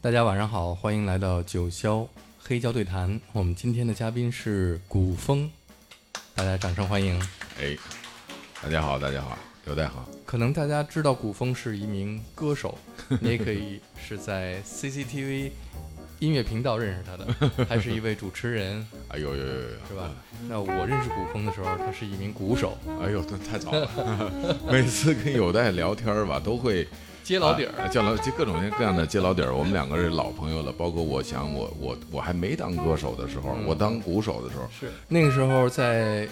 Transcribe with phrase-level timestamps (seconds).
[0.00, 2.06] 大家晚上好，欢迎来到九霄
[2.38, 3.20] 黑胶对谈。
[3.32, 5.50] 我们今天的嘉宾是古风，
[6.36, 7.20] 大家掌声欢迎。
[7.60, 7.76] 哎，
[8.62, 10.08] 大家好，大家好，刘代好。
[10.24, 12.78] 可能大家知道古风是一名歌手，
[13.20, 15.50] 你也可以是在 CCTV
[16.20, 20.14] 音乐频道认识他的， 还是一位主持人，哎呦呦呦呦，是吧？
[20.48, 24.30] 那我认识古风的时候，他是一名鼓手，哎呦，那太早了。
[24.70, 26.86] 每次跟有代聊天吧，都会
[27.28, 27.82] 接老底儿。
[27.82, 29.54] 啊接老接各种各样的接老底儿。
[29.54, 36.26] 我们两个是老朋友了，包括我想我我我还没当歌手的时候，我当鼓手的时候是那个时候在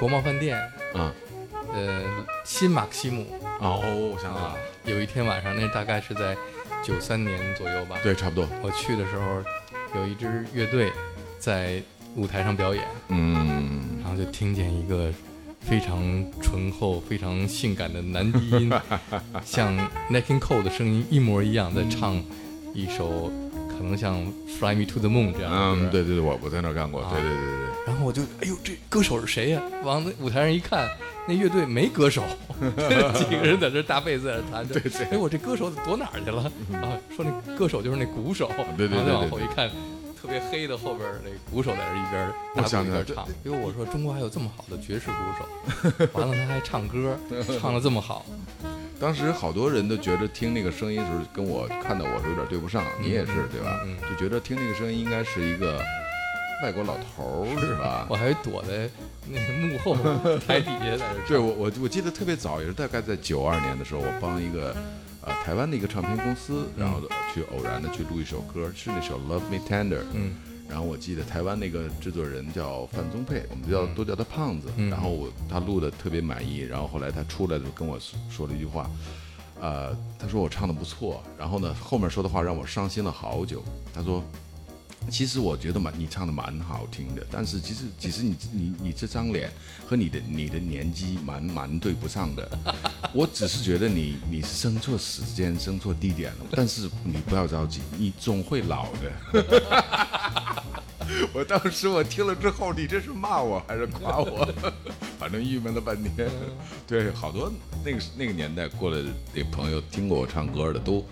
[0.00, 0.58] 国贸饭店，
[0.94, 1.12] 啊
[1.74, 2.02] 呃，
[2.46, 3.26] 新马克西姆
[3.60, 3.78] 哦，
[4.14, 6.34] 我想起来啊了，，有一天晚上，那大概是在
[6.82, 7.98] 九三年左右吧。
[8.02, 10.90] 对，差不多，我去的时候，有一支乐队
[11.38, 11.82] 在
[12.16, 15.12] 舞台上表演，嗯，然后就听见一个
[15.60, 18.72] 非常醇厚、非常性感的男低音，
[19.44, 19.74] 像
[20.08, 22.22] n a k i n Cole 的声音一模一样，在唱
[22.74, 23.30] 一首
[23.68, 24.16] 可能像
[24.58, 25.86] 《Fly Me to the Moon》这样的。
[25.86, 30.88] 嗯，对对对，我我在那儿干过，啊对对对对然后我就，哎呦，这歌手是谁呀、往那舞台上一看，
[31.26, 32.22] 那乐队没歌手，
[33.14, 34.74] 几个人在这大贝斯在这弹着。
[34.80, 36.42] 对对哎，我这歌手躲哪儿去了？
[36.80, 38.50] 啊，说那歌手就是那鼓手。
[38.76, 39.70] 对对对然后再往对对后一看，
[40.20, 43.26] 特别黑的后边儿那鼓手在这一边大鼓一边唱。
[43.44, 47.16] 因为我说中国还有这么好的爵士鼓手，完了他还唱歌，
[47.60, 48.26] 唱的这么好。
[49.00, 53.80] 当时好多人都觉得听那个声音的时候，跟我看到我是有点对不上，你也是对吧？
[53.84, 55.80] 嗯就觉得听那个声音应该是一个
[56.64, 58.04] 外国老头儿是吧？
[58.08, 58.90] 我还躲在
[59.28, 59.94] 那个幕后
[60.44, 61.28] 台底下在这唱。
[61.28, 64.74] 对我我我记得特别早，也是大概在九二年的时候，我帮一个
[65.28, 67.00] 呃台湾的一个唱片公司，然后
[67.34, 70.00] 去偶然的去录一首歌，是那首《Love Me Tender》。
[70.14, 70.34] 嗯
[70.68, 74.68] 然后我记得台湾那个制作人叫范宗沛，我们叫都叫他胖子。
[74.76, 77.98] 嗯然后我他录的特别满意，然后后来他出来就跟我
[78.30, 78.90] 说了一句话，
[79.60, 83.62] 呃，他说我唱的不错，然后呢后面说的话让我伤心了好久。
[83.94, 84.22] 他说。
[85.10, 89.50] 其实我觉得蛮你唱的蛮好听的，但是其实其实你你你这张脸
[89.86, 92.48] 和你的你的年纪蛮蛮对不上的。
[93.12, 99.10] 我只是觉得你你是生错时间生错地点了，但是你不要着急，你总会老的。
[101.32, 104.46] 我当时我听了之后，你这是骂我还是夸我？
[105.18, 106.28] 反正郁闷了半天。
[106.86, 107.50] 对，好多
[107.82, 109.02] 那个那个年代过来
[109.34, 111.02] 的朋友听过我唱歌的，都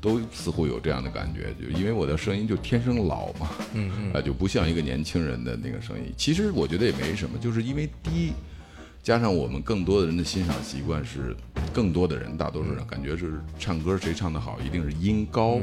[0.00, 6.12] 都似乎有这样的感觉，就因为我的声音就天生老嘛，嗯嗯啊，就不像一个年轻人的那个声音。
[6.16, 8.32] 其实我觉得也没什么，就是因为第一，
[9.02, 11.36] 加上我们更多的人的欣赏习惯是，
[11.72, 15.60] 更多的人，大多数人感觉是唱歌谁唱得好，一定是音高，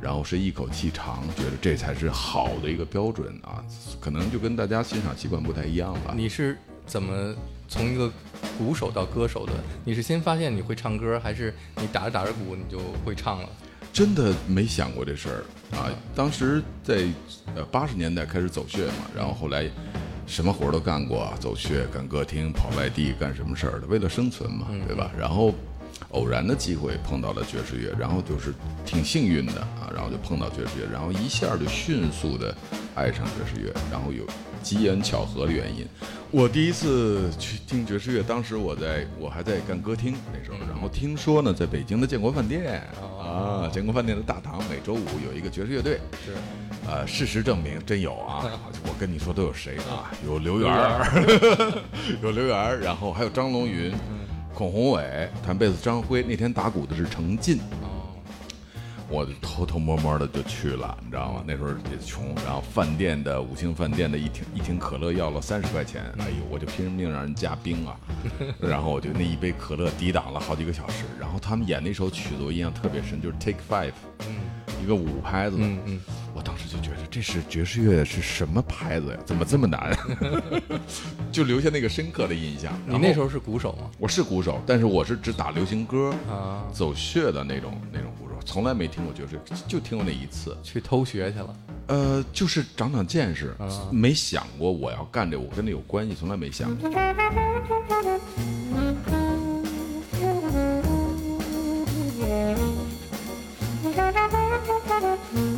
[0.00, 3.64] 然后是一口气长，觉得这才是好的一个标准啊。
[4.00, 6.14] 可能就跟大家欣赏习惯不太一样吧。
[6.16, 6.56] 你是
[6.86, 7.34] 怎么
[7.68, 8.12] 从一个
[8.58, 9.52] 鼓手到歌手的？
[9.84, 13.48] 你是先发现你会唱歌，还是你打着打着鼓你就会唱了？
[13.94, 15.88] 真的没想过这事儿啊！
[16.16, 17.04] 当时在
[17.54, 19.70] 呃八十年代开始走穴嘛，然后后来
[20.26, 25.12] 什么活儿都干过，走穴、干歌厅、跑外地，干什么事儿的，为了生存嘛，对吧？
[25.16, 25.54] 然后
[26.10, 32.54] 偶然的机会碰到了爵士乐，然后就是挺幸运的啊，然后就碰到爵士乐，然后一下就迅速的
[32.94, 34.24] 爱上爵士乐，然后有
[34.62, 35.86] 机缘巧合的原因。
[36.30, 42.82] 我第一次去听爵士乐，当时我在我还在干歌厅那时候，然后听说呢，在北京的建国饭店
[43.20, 46.32] 啊，建国饭店的大堂每周五有一个爵士乐队，是
[46.86, 48.44] 呃，事实证明真有啊！
[48.86, 50.10] 我跟你说都有谁啊？
[50.26, 51.72] 有刘源儿，
[52.20, 53.94] 有刘源儿，然后还有张龙云、
[54.54, 57.58] 孔宏伟，弹贝斯张辉，那天打鼓的是程进。
[57.82, 58.14] 哦，
[59.08, 61.42] 我就偷偷摸摸的就去了，你知道吗？
[61.44, 67.98] 那时候也穷，然后饭店的五星饭店的一瓶一瓶可乐要了三十块钱，哎呦，我就拼命让人加冰啊，
[68.62, 71.04] 然后我就那一杯可乐抵挡了好几个小时。
[71.18, 73.92] 然后他们演那首曲子我印象特别深，就是 Take Five，
[74.80, 76.00] 一个五拍子的，嗯嗯，
[76.34, 79.18] 我当时就觉得这是爵士乐是什么牌子呀？
[79.24, 79.96] 怎么这么难？
[81.30, 82.72] 就留下那个深刻的印象。
[82.86, 83.90] 你那时候是鼓手吗？
[83.98, 91.56] 我是鼓手但是我是只打流行歌啊走穴的那种那种鼓手从来没听过爵士就听过那一次去偷学去了。
[91.86, 93.54] 呃就是长长见识
[93.92, 96.90] 没想过我要干这我跟那有关系从来没想过。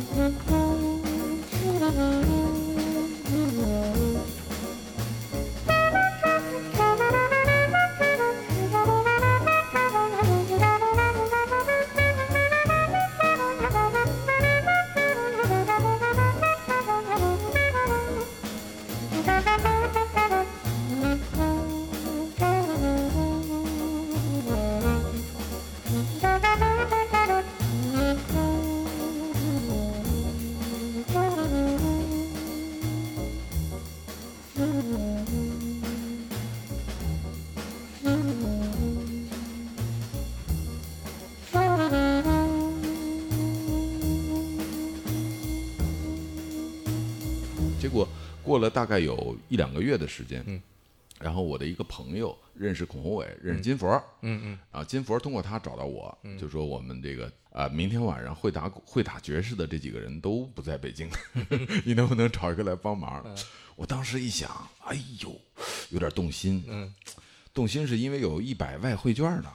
[48.57, 50.61] 过了大概有一两个月的时间，嗯
[51.19, 53.87] 然后我的一个朋友认识孔宏伟，认识金佛，
[54.21, 61.09] 嗯嗯然后金佛通过他找到我，就说我们这个啊、明天晚上会打会打爵士的这几个人都不在北京，
[61.83, 63.25] 你能不能找一个来帮忙？
[63.75, 65.35] 我当时一想，哎呦，
[65.89, 66.93] 有点动心，嗯，
[67.53, 69.51] 动心是因为有一百外汇券呢，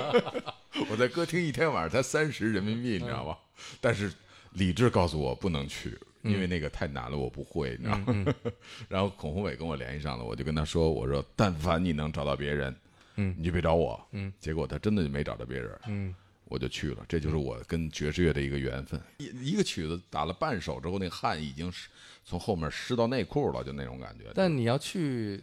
[0.90, 3.38] 我在歌厅一天晚上才三十人民币，你知道吧？
[3.80, 4.12] 但是
[4.52, 5.98] 理智告诉我不能去。
[6.24, 8.34] 因为那个太难了，我不会，你知道吗？
[8.88, 12.74] 然后孔宏伟跟我联系上了，我就跟他说：“我说，但凡你能找到别人，
[13.16, 16.14] 嗯你就别找我。”嗯，结果他真的就没找到别人，嗯，
[16.46, 17.04] 我就去了。
[17.08, 19.00] 这就是我跟爵士乐的一个缘分。
[19.18, 21.88] 一一个曲子打了半首之后，那汗已经是
[22.24, 24.24] 从后面湿到内裤了，就那种感觉。
[24.34, 25.42] 但你要去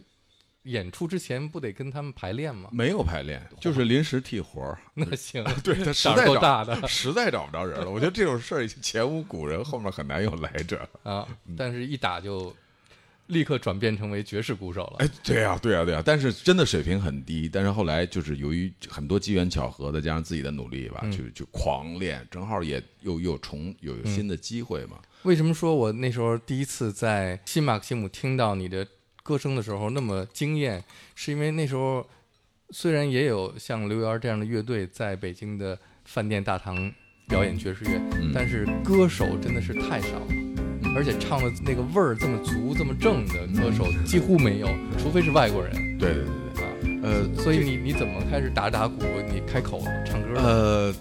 [0.64, 2.68] 演出之前，不得跟他们排练吗？
[2.72, 4.78] 没有排练，就是临时替活儿。
[4.94, 7.90] 那行， 对他实在大的 实在找不着人了。
[7.90, 10.88] 我觉得这种事儿前无古人，后面很难有来者。
[11.02, 12.54] 啊，嗯但是一打就
[13.26, 15.04] 立刻转变成为爵士鼓手了。
[15.04, 17.48] 哎，对呀、对呀、对呀、但是真的水平很低。
[17.48, 24.98] 但是后来就是由于很多机缘巧合，再加上自己的努力吧，就就狂练，正好也又又重有有新的机会嘛。
[25.22, 28.86] 为什么说我那时候第一次在新马克西姆听到你的
[29.22, 30.82] 歌声的时候那么惊艳？
[31.14, 32.06] 是因为那时候
[32.70, 36.92] 虽然也有像刘源这样的乐队在北京的饭店大堂
[37.28, 40.26] 表演爵士乐，嗯但是歌手真的是太少了。
[40.94, 46.68] 而且唱的那个味儿这么足、这么正的歌手几乎没有，除非是外国人对对对对，啊。
[47.02, 49.02] 呃，所以你你怎么开始打打鼓？
[49.32, 50.42] 你开口唱歌的？
[50.42, 50.94] 呃，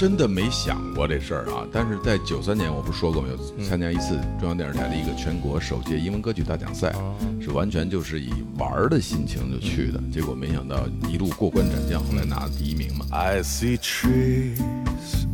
[0.00, 1.68] 真的没想过这事儿啊。
[1.70, 10.00] 但是在九三年，我不是说过没有参加一次中央电视台的一个全国首届英文歌曲大奖赛，哦是完全就是以玩儿的心情就去的。
[10.10, 13.04] 结果没想到一路过关斩将，后来拿了第一名嘛。
[13.10, 14.58] I see trees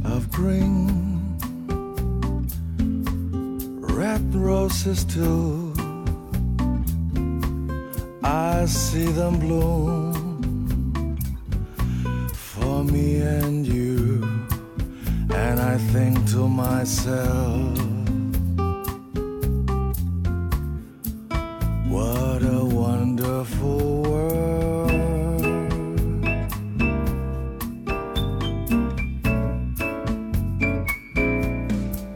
[0.03, 1.21] of green,
[3.83, 5.75] red roses too.
[8.21, 10.13] I see them bloom
[12.33, 13.86] for me and you,
[15.37, 17.79] and I think to myself,
[21.87, 24.91] what a wonderful world.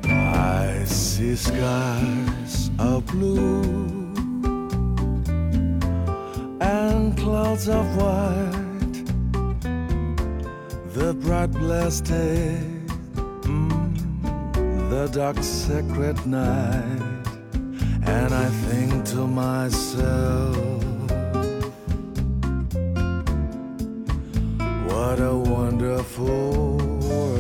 [0.05, 3.63] I see skies of blue
[6.61, 8.59] and clouds of white.
[10.95, 12.70] The bright blessed day,
[15.09, 17.01] dark sacred night,
[18.03, 20.57] and I think to myself,
[24.87, 27.39] what a wonderful world.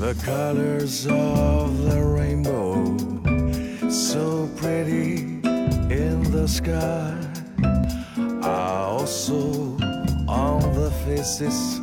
[0.00, 2.96] The colors of the rainbow,
[3.90, 5.40] so pretty
[5.94, 7.19] in the sky,
[9.10, 9.76] also
[10.28, 11.80] on the faces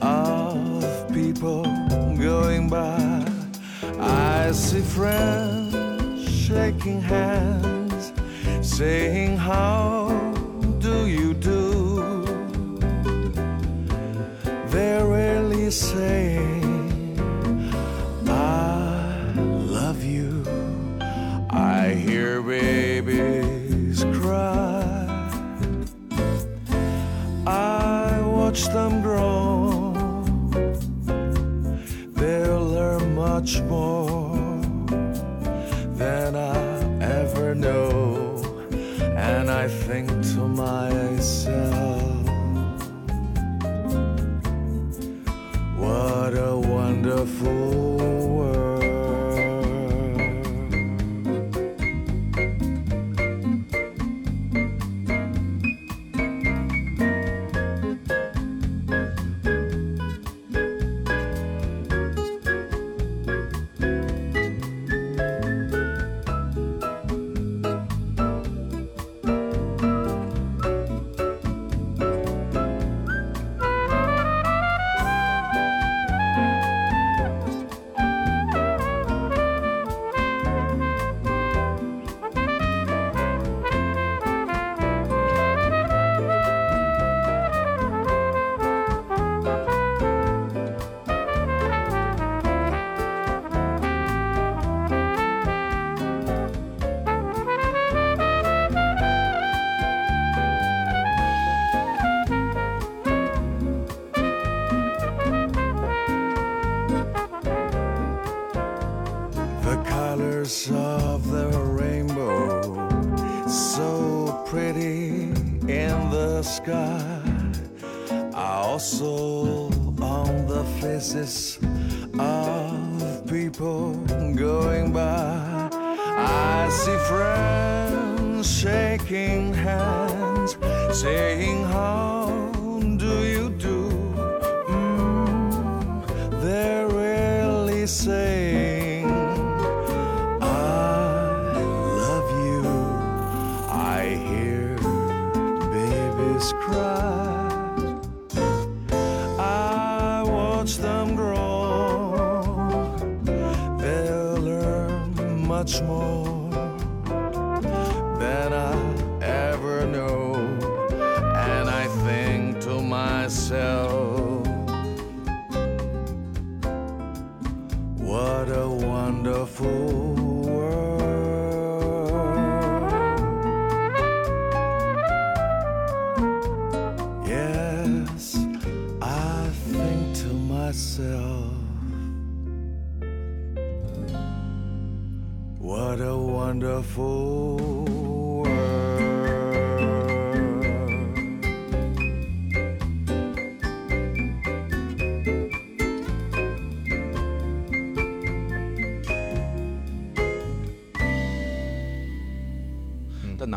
[0.00, 1.64] of people
[2.16, 3.22] going by.
[4.00, 5.74] I see friends
[6.26, 8.10] shaking hands,
[8.62, 10.08] saying, How
[10.78, 12.24] do you do?
[14.72, 16.55] They're really saying,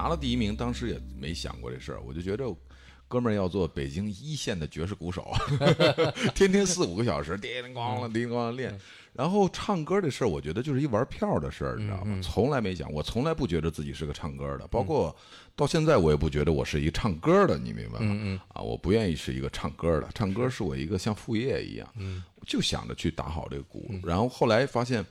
[0.09, 2.45] 拿了第一名，当时也没想过这事儿，我就觉得。
[3.11, 5.31] 哥们儿要做北京一线的爵士鼓手
[6.35, 8.79] 天天四五个小时，叮铃咣啷，叮铃咣啷练。
[9.13, 12.19] 然后唱歌这事儿，我觉得就是一玩票的事儿，你知道吗？
[12.21, 15.15] 从来没想，我从来不觉得自己是个唱歌的，包括
[15.55, 18.39] 到现在，我也不觉得我是一个唱歌的，你明白吗？
[18.49, 21.89] 啊，我不愿意是一个唱歌的，唱歌是我一个像副业一样，
[22.45, 23.89] 就想着去打好这个鼓。
[24.03, 25.03] 然后后来发现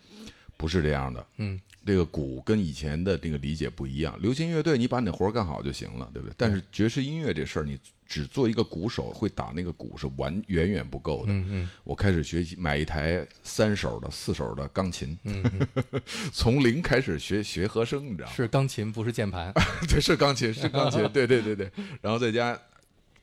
[0.56, 1.60] 不是这样的，嗯。
[1.88, 6.34] 这个鼓跟以前的这个理解不一样，流行乐队你把你的活儿干好就行了，对不对？
[6.36, 11.32] 但是爵士音乐这事儿，你只做一个鼓手会打那个鼓是完远远不够的。
[11.32, 15.42] 嗯嗯，我开始学习买一台三手的、四手的钢琴，嗯，
[16.30, 18.34] 从零开始学学和声，你知道吗？
[18.36, 19.50] 是钢琴，不是键盘。
[19.88, 21.72] 对，是钢琴，是钢琴，对对对对。
[22.02, 22.58] 然后在家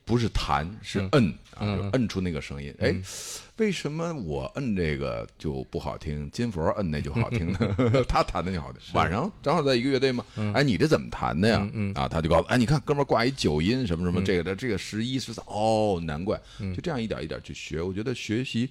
[0.06, 2.74] 不是弹，是摁啊，就摁出那个声音。
[2.78, 2.96] 哎。
[3.56, 6.30] 为什么我摁这个就不好听？
[6.30, 7.58] 金佛摁那就好听呢？
[8.06, 8.82] 他弹的就好听。
[8.92, 10.22] 晚上正好在一个乐队嘛，
[10.52, 11.66] 哎，你这怎么弹的呀？
[11.94, 17.80] 啊，他就告诉，哎，你看哥们儿挂一九音什么什么，这个的这个十一十三，哦，难怪，就这样一点一点去学。
[17.80, 18.68] 我觉得学习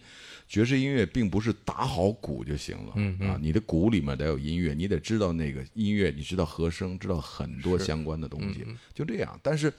[0.48, 8.64] 爵士音乐并不是打好鼓就行了，啊，你的鼓里面得有音乐，你得知道那个音乐，你知道和声，知道很多相关的东西，
[8.94, 9.40] 就这样。
[9.42, 9.74] 但是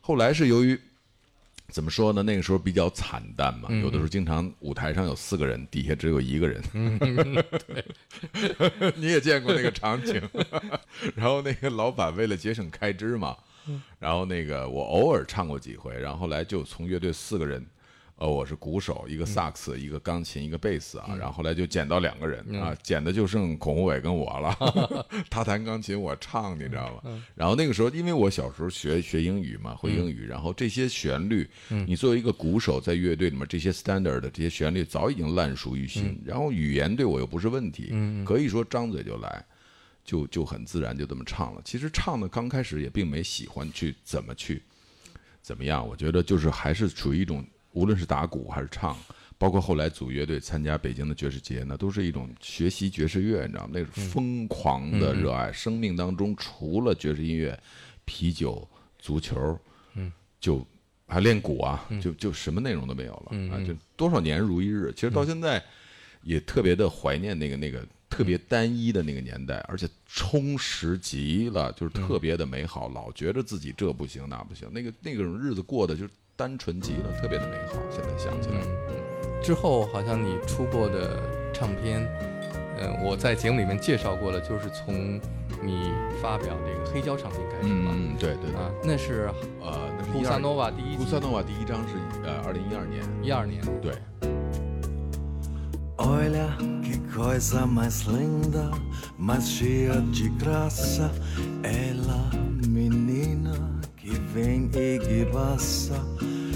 [0.00, 0.80] 后来是由于。
[1.68, 2.22] 怎么说呢？
[2.22, 6.62] 那个时候比较惨淡嘛，有的时候经常舞台上有四个人，底下只有一个人。
[7.66, 7.84] 对，
[8.96, 10.22] 你也见过那个场景。
[11.14, 13.36] 然后那个老板为了节省开支嘛，
[13.98, 17.64] 然后那个我偶尔唱过几回，然后后来就从乐队四个人。
[18.16, 25.06] 呃，我是鼓手，一个萨克斯，一个钢琴，一个贝斯啊，然后后来就捡到两个人啊，捡的就剩孔宏伟跟我了。
[25.28, 27.22] 他弹钢琴，我唱，你知道吗？
[27.34, 36.18] 然后那个时候，因为我小时候学学英语嘛，会英语，然后这些旋律，你作为一个鼓手在乐队里面，这些 standard 的这些旋律早已经烂熟于心。
[36.24, 37.92] 然后语言对我又不是问题，
[38.24, 39.44] 可以说张嘴就来，
[40.06, 41.60] 就就很自然就这么唱了。
[41.66, 44.62] 其实唱的刚开始也并没喜欢去怎么去
[45.42, 47.44] 怎么样，我觉得就是还是处于一种。
[47.76, 48.96] 无论是打鼓还是唱，
[49.36, 53.70] 包括后来组乐队参加北京的爵士节，那都是一种学习爵士乐，你知道吗？
[53.74, 55.52] 那是疯狂的热爱。
[55.52, 57.56] 生命当中除了爵士音乐、
[58.06, 58.66] 啤酒、
[58.98, 59.58] 足球，
[59.92, 60.66] 嗯，就
[61.06, 63.60] 还练鼓啊，就就什么内容都没有了啊！
[63.62, 64.90] 就多少年如一日。
[64.94, 65.62] 其实到现在
[66.22, 72.88] 也特别的怀念那个那个特别单一的那个年代，而且充实极了，就是特别的美好。
[72.88, 76.08] 老觉得自己这不行那不行，那个那种日子过的就。
[76.36, 77.80] 单纯极了，特别的美好。
[77.90, 78.60] 现在想起来，
[79.42, 81.18] 之后好像你出过的
[81.52, 82.06] 唱片，
[82.78, 85.18] 嗯，我在节目里面介绍过了，就是从
[85.62, 87.90] 你发表这个黑胶唱片开始嘛。
[87.94, 89.72] 嗯，对对啊，那是呃，
[90.12, 93.92] 布萨诺瓦第一，布萨诺瓦第一张是呃，二零一二年，一二年，对。
[103.56, 103.75] que
[104.18, 105.98] vem e que passa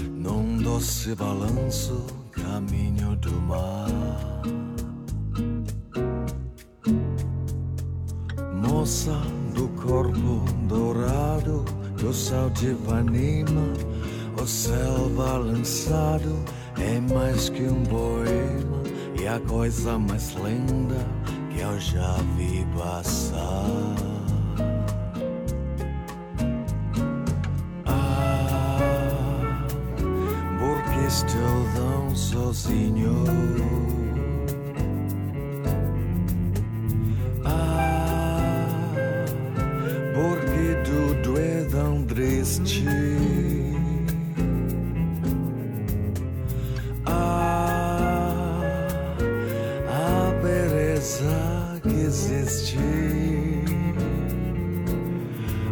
[0.09, 3.87] num doce balanço caminho do mar.
[8.53, 9.17] Moça
[9.53, 11.65] do corpo dourado,
[11.97, 13.73] do sal de Ipanema,
[14.41, 16.35] o céu balançado
[16.79, 18.81] é mais que um poema
[19.19, 21.05] e a coisa mais linda
[21.51, 24.10] que eu já vi passar.
[31.11, 33.25] Estão sozinho.
[37.43, 38.93] Ah,
[40.15, 42.85] porque tudo é tão triste.
[47.05, 48.61] Ah,
[49.89, 52.77] a beleza que existe.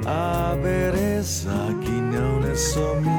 [0.05, 3.19] A beleza que não é só minha,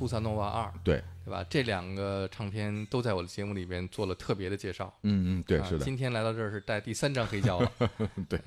[0.00, 1.44] 瓦一、顾萨诺瓦二，对，对吧？
[1.50, 4.92] 这两个唱片都在我的节目里边做了特别的介绍。
[5.02, 7.72] 嗯嗯，对，啊是的，今天来到这儿是带第三张黑胶了。
[8.28, 8.40] 对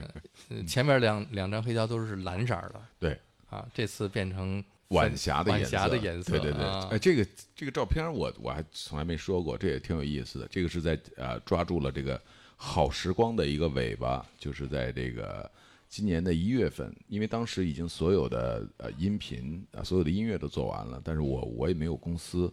[0.50, 3.20] 呃前面两两张黑胶都是蓝色的对。
[3.50, 6.32] 啊，这次变成晚霞的颜色，霞的颜色。
[6.32, 10.48] 对对对，啊哎，这个这个照片我我还从来没说过，这也挺有意思的。
[10.50, 12.20] 这个是在呃抓住了这个
[12.58, 15.52] 好时光的一个尾巴，就是在这个
[15.96, 22.52] 今年的一月份，因为当时已经所有的呃音频啊、所有的音乐都做完了，但是我我也没有公司，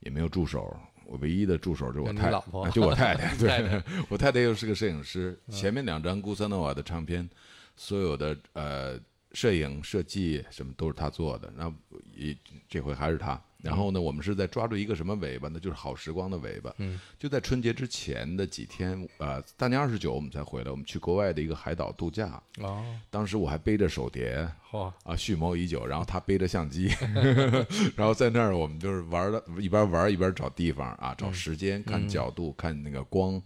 [0.00, 0.76] 也没有助手。
[1.06, 5.34] 我唯一的助手就是我太老婆啊就我太太， 对我太太又是个摄影师。
[5.48, 7.26] 前面两张古萨诺瓦的唱片，
[7.74, 9.00] 所有的呃
[9.34, 11.76] 摄影设计什么都是他做的，然后
[12.16, 12.34] 一
[12.68, 13.38] 这回还是他。
[13.60, 15.58] 然后呢，我们是在抓住一个什么尾巴呢？
[15.58, 16.70] 就是好时光的尾巴。
[16.76, 22.42] 嗯，就在春节之前的几天，呃，大年二十九我们才回来，我们去国外的一个海岛度假。
[22.58, 26.92] 哦，当时我还背着手碟，嚯，啊，蓄谋已久，然后他背着相机，
[27.96, 33.42] 然后在那儿我们就是玩的，一边玩一边找地方啊，找时间，看角度，看那个光，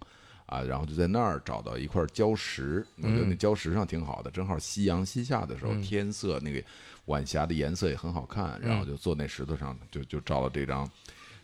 [0.49, 6.63] 啊，然后就在那儿找到一块礁石，我觉得那礁石上挺好的，正好夕阳西下的时候，天色那个
[7.05, 10.91] 晚霞的颜色也很好看，然后就坐那石头上，就就照了这张。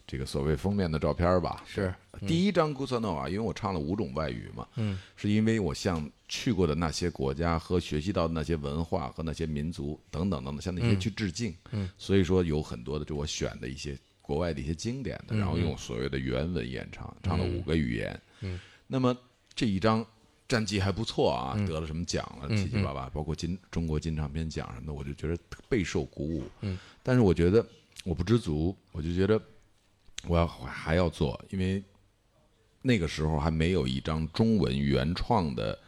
[0.07, 1.95] 这个所谓封面的照片吧，是
[2.27, 18.61] 第一张古萨诺瓦，因为我唱了五种外语嘛，嗯，是因为我向去过的那些国家和学习到的那些文化和那些民族等等等等，向那些去致敬，嗯，所以说有很多的就我选的一些国外的一些经典的，然后用所谓的原文演唱，唱了五个语言，嗯，
[18.95, 19.17] 那么
[19.57, 20.07] 这一张
[20.47, 25.37] 战绩还不错啊，得了什么奖了，七七八八，包括金中国金唱片奖什么的，我就觉得
[25.69, 27.67] 备受鼓舞，嗯，但是我觉得
[28.05, 29.41] 我不知足，我就觉得。
[30.27, 31.85] 我要还要做，因为
[32.81, 35.79] 那个时候还没有一张中文原创的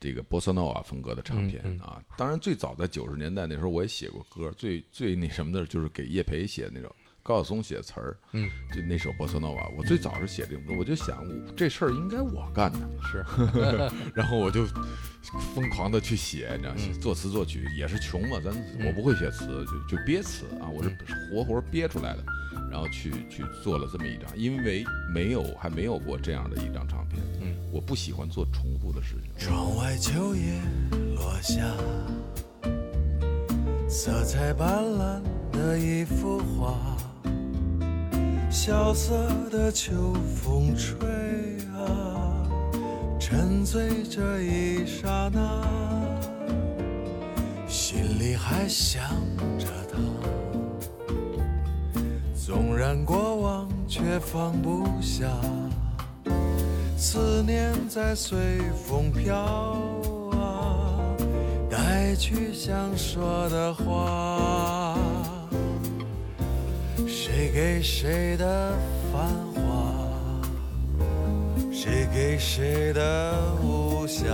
[0.00, 2.02] 这个波斯诺瓦风格的唱片啊。
[2.16, 6.92] 当然，最早在九十年代那时候我也写过歌，最最那什么的就是给叶培写的那种
[7.26, 12.78] 高晓松写词儿，嗯，就那首《波斯诺瓦》，我最早是写这种歌，我就想我这事儿应该我干的，
[13.10, 13.24] 是，
[14.14, 14.64] 然后我就
[15.52, 17.00] 疯狂的去写，你知道，嗯。
[17.00, 18.54] 作词作曲也是穷嘛，咱
[18.86, 19.44] 我不会写词，
[19.88, 20.96] 就就憋词啊，我是
[21.32, 22.24] 活活憋出来的，
[22.70, 30.60] 然后去去做了这么一张，因为没有还没有过这样的一张唱片，嗯，我不喜欢做重复的事情，窗外秋叶
[31.16, 31.74] 落下，
[33.88, 36.95] 色彩斑斓的一幅画，
[38.58, 39.14] 萧瑟
[39.52, 39.92] 的秋
[40.34, 40.98] 风吹
[41.76, 42.42] 啊，
[43.20, 45.62] 沉醉这一刹那，
[47.68, 49.02] 心里还想
[49.58, 49.98] 着他。
[52.34, 55.28] 纵然过往，却放不下。
[56.96, 59.36] 思念在随风飘
[60.32, 60.98] 啊，
[61.70, 64.96] 带去想说的话。
[67.04, 68.72] 谁给谁的
[69.12, 69.92] 繁华？
[71.72, 74.24] 谁给谁的无暇？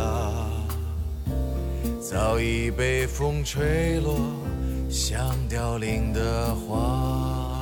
[2.00, 4.18] 早已被风吹落，
[4.90, 7.60] 像凋零的花。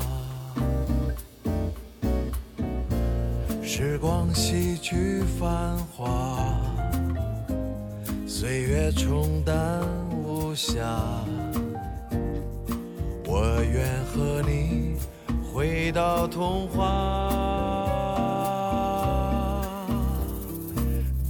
[3.62, 6.60] 时光洗去繁华，
[8.26, 10.82] 岁月冲淡无暇。
[13.32, 14.96] 我愿和你
[15.54, 17.30] 回到童话，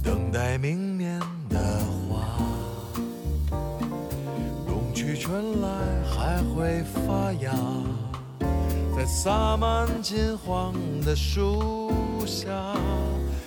[0.03, 1.59] 等待明年的
[2.09, 2.25] 花。
[4.65, 5.67] 冬去春来
[6.09, 7.53] 还会发芽。
[8.95, 10.73] 在洒满金黄
[11.05, 11.93] 的树
[12.25, 12.49] 下，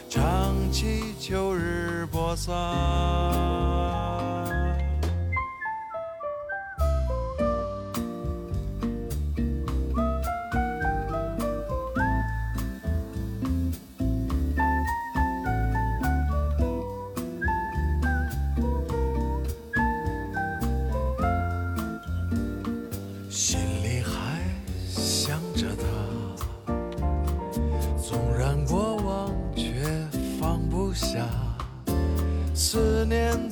[0.09, 2.53] 唱起秋日播撒。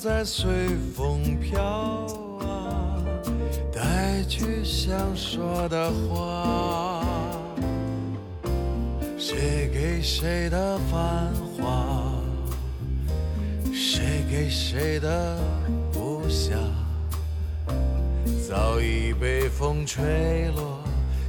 [0.02, 1.62] 在随风飘
[2.40, 2.98] 啊，
[3.72, 7.06] 带去想说的话。
[9.16, 12.20] 谁给谁的繁华？
[13.72, 15.38] 谁给谁的
[15.92, 16.56] 不暇？
[18.48, 20.82] 早已被风吹落，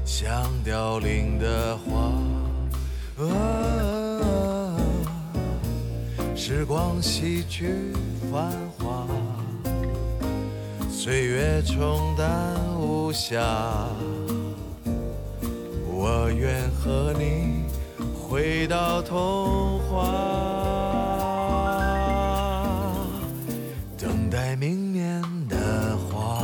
[0.03, 2.11] 像凋零的花。
[6.35, 7.93] 时光洗去
[8.33, 9.05] 繁华，
[10.89, 12.27] 岁月冲淡
[12.79, 13.39] 无暇。
[15.87, 17.65] 我愿和你
[18.27, 20.09] 回到童话，
[23.99, 26.43] 等待明年的花。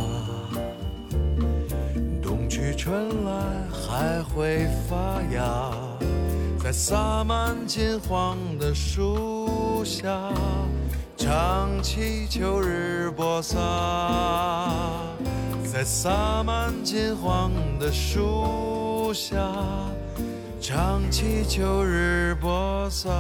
[2.22, 3.32] 冬去春来
[3.74, 5.72] 还会发芽，
[6.64, 10.32] 在洒满金黄的树下，
[11.30, 13.56] 唱起秋日播撒。
[15.72, 19.38] 在洒满金黄的树下，
[20.60, 23.12] 唱起秋日播撒。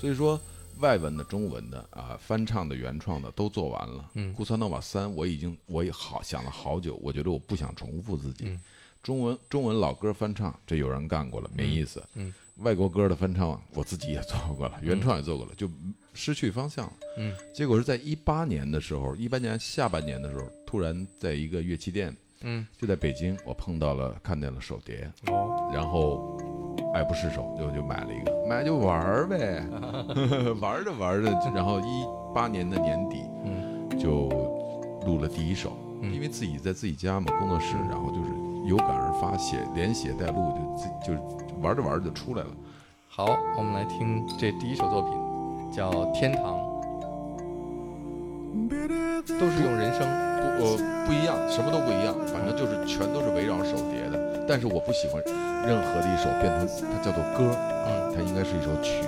[0.00, 0.40] 所以说
[0.78, 4.10] 外文的、中文的啊，翻唱的、原创的都做完了。
[4.14, 8.58] 嗯，《库萨诺瓦三》我已经我也好想了好久，我觉得我不想重复自己。
[9.02, 12.02] 中文中文老歌翻唱，这有人干过了，没意思。
[12.14, 15.70] 嗯，外国歌的翻唱，我自己也做过了，原创也做过了，就
[16.12, 16.92] 失去方向了。
[17.18, 26.36] 嗯，结果是在一八年的时候，一八年下半年的时候，突然在一个乐器店，嗯，就在北京，我碰到了，看见了手碟，哦，然后
[26.94, 29.62] 爱不释手，就就买了一个，买就玩儿呗，
[30.60, 34.28] 玩着玩着，然后一八年的年底，嗯，就
[35.06, 38.30] 录了第一首，因为自己在自己家嘛，工作室，然后就是
[38.66, 41.12] 有感而发，写连写带录，就自就
[41.60, 42.48] 玩着玩着就出来了。
[43.08, 45.12] 好，我们来听这第一首作品，
[45.72, 46.58] 叫《天堂》，
[49.38, 50.06] 都是用人声。
[50.36, 54.25] 不，呃，不一样，什么都不一样，反正就是全都是围绕手碟的。
[54.48, 55.22] 但是我不喜欢
[55.66, 57.56] 任何的一首变成它叫做歌，
[57.86, 59.02] 嗯它应该是一首曲。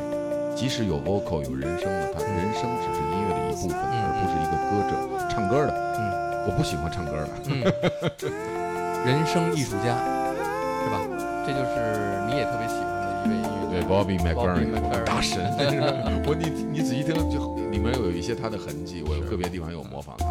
[0.55, 4.93] 即使有 vocal 有人声的，它人声只是音乐的一部分，而不是一个歌者
[5.31, 5.71] 唱歌的。
[5.99, 6.01] 嗯，
[6.47, 7.29] 我不喜欢唱歌的。
[7.47, 7.63] 嗯，
[9.07, 9.95] 人声艺术家，
[10.83, 10.99] 是吧？
[11.47, 15.47] 这就是你也特别喜欢的一位音乐对，Bobby McFerrin，McFerrin 大神，
[16.27, 20.27] 我你你仔细听，就里面有一些他的痕迹，我有个别地方有模仿他。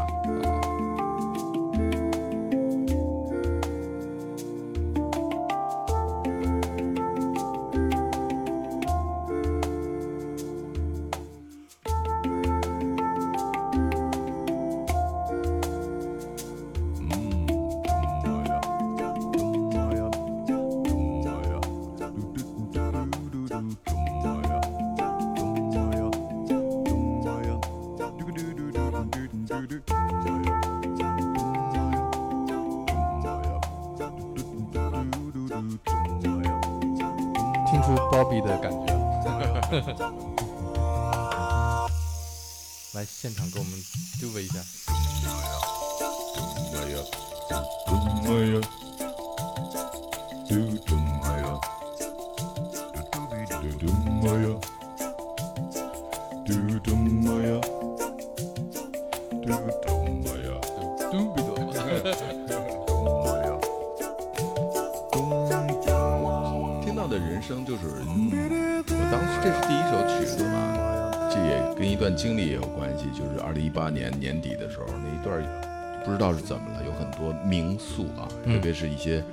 [76.27, 79.23] 道是怎么了，有很多民宿啊，特别是一些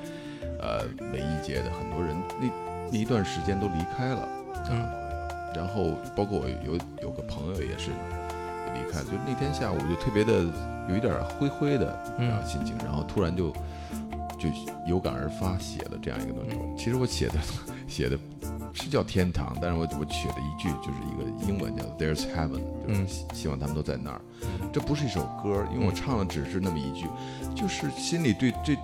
[0.61, 2.49] 呃文艺界的很多人，那
[2.93, 4.29] 那一段时间都离开了，
[4.71, 4.87] 嗯。
[5.55, 7.91] 然后包括我有有个朋友也是
[8.75, 10.45] 离开了，就那天下午就特别的
[10.89, 13.51] 有一点灰灰的嗯然后心情，然后突然就
[14.39, 14.49] 就
[14.87, 16.57] 有感而发写了这样一个东西。
[16.77, 17.35] 其实我写的
[17.87, 18.34] 写的是
[18.95, 24.21] 叫天堂，但是我我写了一句就是一个英文叫 There's Heaven，就是嗯希希望他们都在那儿。
[24.73, 27.07] 这不是一首歌，因为我唱的只是那么一句，
[27.55, 28.77] 就是心里对这。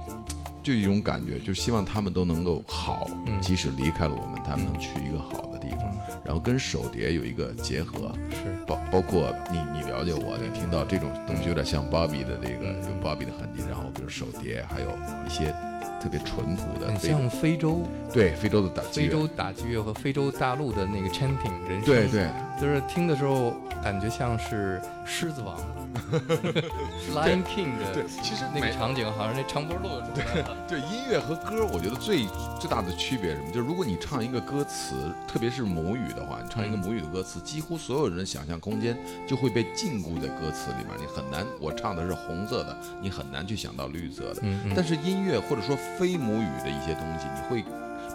[0.62, 5.90] 就一种感觉，就希望他们都能够好，嗯即使离开了我们，他们能去一个好的地方，
[6.22, 14.90] 然后跟手碟有一个结合，是包包括你你了解我，你听到这种东西有点像 Bobby 的这个有 Bobby 的痕迹，然后比如手碟，还有
[15.26, 15.50] 一些
[16.00, 17.82] 特别淳朴的很像非洲。
[18.12, 19.06] 对非洲的打击乐。
[19.06, 22.28] 非洲打击乐和非洲大陆的那个 chanting 人声，对对。
[22.60, 25.56] 就是听的时候感觉像是《狮子王》
[27.14, 30.56] Lion King 的对，其实那个场景，好像那长脖鹿出来了。
[30.68, 32.26] 对音乐和歌，我觉得最
[32.60, 33.50] 最大的区别是什么？
[33.50, 34.94] 就是如果你唱一个歌词，
[35.26, 41.44] 特别是母语的话，你唱一个母语的歌词，几乎所有人的想象空间就会被禁锢在歌词里面，你很难。
[41.60, 44.40] 我唱的是红色的，你很难去想到绿色的。
[44.42, 47.64] 嗯嗯但是音乐或者说非母语的一些东西，你会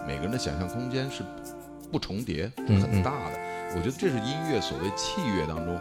[0.06, 1.22] 每个人的想象空间是
[1.92, 3.38] 不重叠，嗯很大的。
[3.74, 5.78] 我觉得这是音乐所谓器乐当中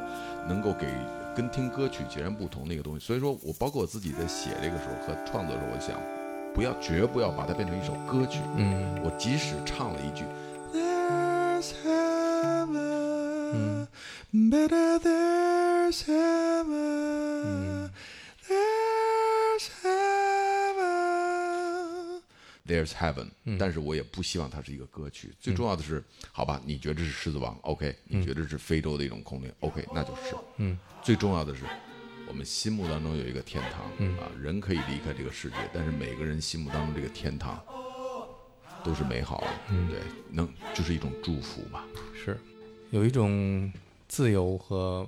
[0.49, 0.88] 能够给
[1.36, 3.06] 跟听歌曲截然不同的一个东西。
[3.06, 6.00] 所以说我包括我自己在写这个时候和创作的时候，我想
[6.54, 8.39] 不要绝不要把它变成一首歌曲。
[8.56, 10.24] 嗯我即使唱了一句
[10.74, 13.88] There's heaven,
[14.34, 17.89] better there's heaven,
[22.67, 25.34] there's heaven，、但是我也不希望它是一个歌曲。
[25.39, 30.36] 最重要的是，好吧，你觉得是狮子王，OK，你觉得是非洲的一种空灵，OK，那就是。
[30.58, 31.63] 嗯，最重要的是，
[32.28, 37.63] 我们心目当中有一个天堂，啊，人可以离开这个世界，但是每个人心目当中这个天堂
[38.84, 39.47] 都是美好的，
[39.89, 39.99] 对，
[40.32, 41.86] 能就是一种祝福吧。
[42.13, 42.39] 是
[42.91, 43.71] 有一种
[44.08, 45.08] 自由和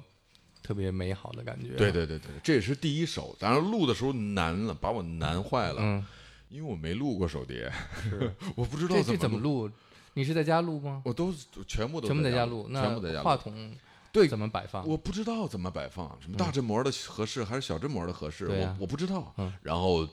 [0.62, 1.76] 特别美好的感觉。
[1.76, 6.06] 对对对对，这也是第一首，当然录的时候难了，把我难坏了，嗯，
[6.50, 7.72] 因为我没录过手碟，
[8.04, 9.70] 是 我不知道怎么怎么录？
[10.14, 11.02] 你是在家录吗？
[11.06, 11.34] 我都
[11.68, 13.24] 全部都全部在家家录，那全部在家录。
[13.24, 13.76] 话筒
[14.12, 14.88] 对怎么摆放？
[14.88, 19.34] 我不知道怎么摆放，什么大振膜的合适还是小振膜的合适，我我不知道。
[19.38, 20.08] 嗯然后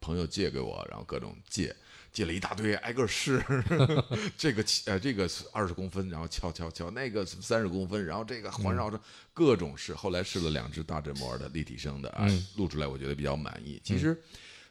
[0.00, 1.74] 朋友借给我，然后各种借，
[2.12, 3.44] 借了一大堆，挨个试。
[4.38, 8.98] 这个呃这个二十公分，然后敲敲敲，那个三十公分，然后这个环绕着
[9.34, 9.92] 各种试。
[9.92, 13.80] 后来试了两只大振膜的立体声的啊，嗯录出来我觉得比较满意。
[13.84, 14.18] 其实，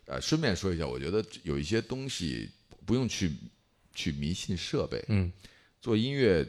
[0.05, 2.49] 呃，顺便说一下，我觉得有一些东西
[2.85, 3.31] 不用去
[3.93, 5.31] 去迷信设备，嗯，
[5.81, 6.47] 做音乐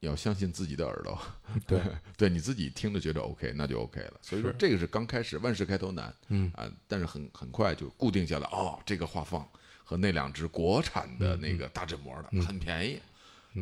[0.00, 1.20] 要相信自己的耳朵，
[1.66, 1.80] 对，
[2.16, 4.14] 对你自己听着觉得 OK，那就 OK 了。
[4.22, 8.46] 所以说这个是刚开始，万事开头难，嗯啊，但是很很快就固定下来。
[8.48, 9.46] 哦，这个画放
[9.82, 12.98] 和那两只国产嗯的那个大振膜的、很便宜，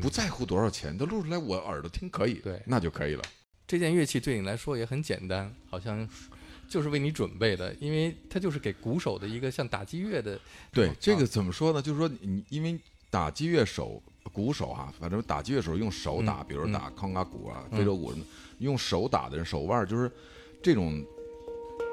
[0.00, 3.22] 不在乎多少钱，它录出来我耳朵听可以，对那就可以了。
[3.66, 6.08] 这件乐器对你来说也很简单，好像
[6.72, 10.40] 就是为你准备的，因为它就是给鼓手的一个像打击乐的。
[10.72, 11.82] 对啊这个怎么说呢？
[11.82, 12.78] 就是说你因为
[13.10, 18.24] 打击乐手、鼓手哈、反正打击乐手用手打，嗯比如打康嘎鼓啊、非洲鼓什么，
[18.60, 20.10] 用手打的人手腕就是
[20.62, 21.04] 这种。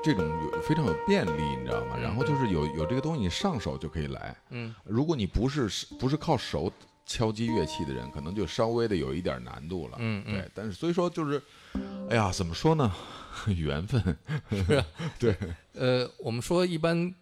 [0.02, 1.98] 这种有非常有便利，你知道吗？
[1.98, 4.34] 然后就是有有这个东西，你上手就可以来。
[4.50, 6.72] 嗯，如果你不是不是靠手
[7.06, 9.98] 敲击乐器的人，可能就稍微的有一点难度了。
[10.00, 10.50] 嗯嗯对。
[10.56, 11.42] 但是所以说就是，
[12.10, 12.90] 哎呀，怎么说呢？
[13.54, 14.18] 缘分。
[15.20, 15.36] 对，
[15.74, 17.14] 呃，我们说一般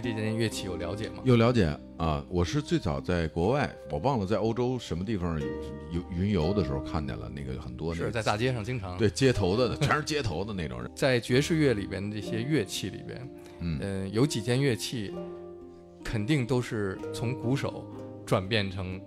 [0.00, 1.22] 对这件乐器有了解吗？
[1.24, 1.64] 有了解
[1.96, 2.24] 啊。
[2.28, 5.40] 我是最早在国外，我忘了在欧洲什么地方
[5.90, 10.90] 游云游的时候看见了那个很多那个是在大街上经常对街头的，全是街头的那种人。
[10.94, 13.30] 在爵士乐里边的这些乐器里边，
[13.60, 15.14] 嗯呃，有几件乐器
[16.04, 17.84] 肯定都是从鼓手
[18.24, 19.00] 转变成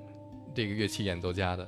[0.54, 1.68] 这个乐器演奏家的，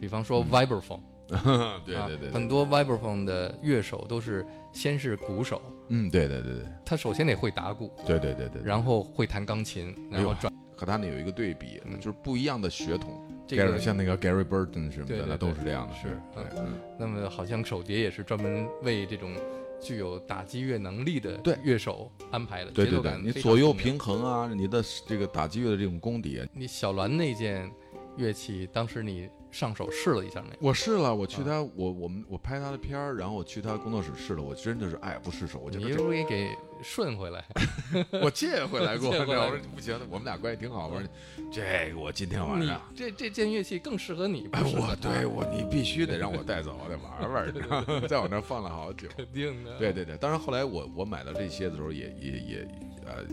[0.00, 1.00] 比方说 vibraphone，
[1.32, 5.60] 啊对对对，很多 vibraphone 的乐手都是先是鼓手，
[5.94, 6.64] 嗯，对对对对。
[6.84, 8.62] 他首先得会打鼓，对对对对。
[8.64, 10.52] 然后会弹钢琴，然后转。
[10.74, 13.22] 和他那有一个对比，就是不一样的血统。
[13.46, 15.94] 这个 Gary- 像那个 Gary Burton 什么的，那都是这样的。
[15.94, 16.74] 是对，嗯。
[16.98, 19.32] 那么好像手碟也是专门为这种
[19.80, 21.56] 具有打击乐能力的对。
[21.62, 27.70] 乐手安排的，对对对，你左右平衡啊，你的这个打击乐的这种功底啊，你小栾那件
[28.16, 30.56] 乐器，当时你上手试了一下那个？
[30.60, 35.60] 我试了，我去他，我我们我拍他的片儿，然后我去他工作室试了，我真的是爱不释手。
[35.60, 37.44] 我觉你得是不是也给顺回来？
[38.22, 40.88] 我借回来过， 我说不行，我们俩关系挺好。
[40.88, 41.06] 我说
[41.52, 49.06] 这个我今天晚上，这这件乐器更适合你，不哎，我对 我你必须得让我带走，我得玩玩儿，你知道吗在我那儿放了好久。
[49.14, 49.76] 肯定的。
[49.78, 52.68] 对对对，当然后来我我买到这些的时候也，也也
[53.04, 53.24] 呃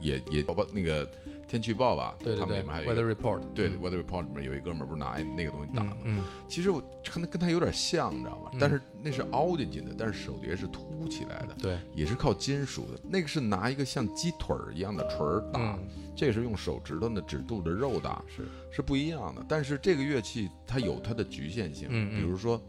[0.00, 1.10] 也也包括那个
[1.50, 5.96] 天气预报吧，对对对他们里面还有一个，Weather Report，对 Weather Report 里面有一哥们儿不是拿那个东西打吗？
[6.04, 8.52] 嗯，其实我可能跟他有点像，你知道吧？
[8.60, 13.00] 但是那是凹进去的，但是手碟是凸起来的，对，也是靠金属的。
[13.02, 19.44] 那个是拿一个像鸡腿儿一样的锤儿打，嗯这个是用手指头的指肚的肉打，是是不一样的。
[19.48, 22.62] 但是这个乐器它有它的局限性，比如说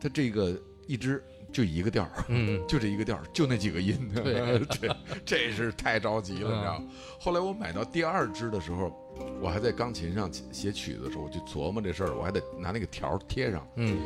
[0.00, 2.24] 它这个一支就一个调儿。
[2.28, 4.58] 嗯， 就这一个调儿，就那几个音，对。
[4.80, 6.84] 这这是太着急了，嗯你知道吗？
[7.20, 8.92] 后来我买到第二支的时候，
[9.40, 13.98] 我还在钢琴上写曲子的时候，我就琢磨这事儿，我还得拿那个条儿贴上，嗯。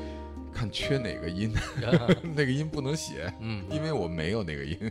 [0.53, 1.53] 看缺哪个音，
[2.35, 3.63] 那个音不能写，嗯。
[3.71, 4.91] 因为我没有那个音。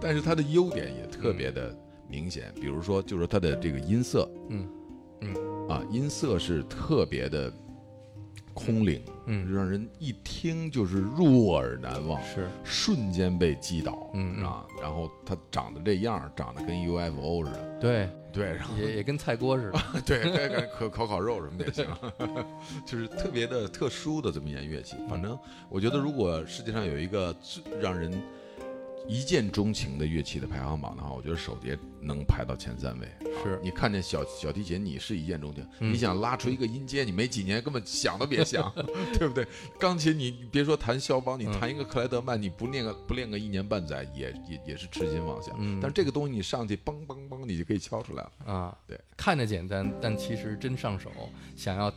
[0.00, 1.72] 但是它的优点也特别的
[2.08, 4.28] 明显，比如说就是它的这个音色。
[4.48, 4.68] 嗯。
[5.68, 7.50] 啊，音色是特别的
[8.54, 9.52] 空灵，嗯。
[9.52, 12.48] 让人一听就是入耳难忘，是。
[12.64, 14.44] 瞬间被击倒，嗯嗯。
[14.44, 19.80] 啊，然后他长得这样，长得跟 UFO 似的，对，对，然后也也跟菜锅似的。
[20.06, 21.86] 对，该该可烤烤肉什么的也行，
[22.86, 24.96] 就是特别的特殊的这么一件乐器。
[25.08, 25.38] 反正
[25.68, 28.12] 我觉得，如果世界上有一个最让人
[29.06, 33.06] 一见钟情的乐器的排行榜的话，我觉得手碟能排到前三位。
[33.06, 38.72] 啊是你看见小小提琴，你是一见钟情；嗯你想拉出一个音阶，你没几年根本想都别想，
[39.18, 39.46] 对不对？
[39.78, 45.54] 钢琴你你别说弹肖邦，你嗯弹一个克莱德曼，你不练个不练个一年半载，也也也是痴心妄想。
[45.58, 48.32] 嗯但是这个东西你上去梆梆梆，你就可以敲出来了。
[48.46, 51.10] 啊，对，看着简单，但其实真上手，
[51.56, 51.92] 想要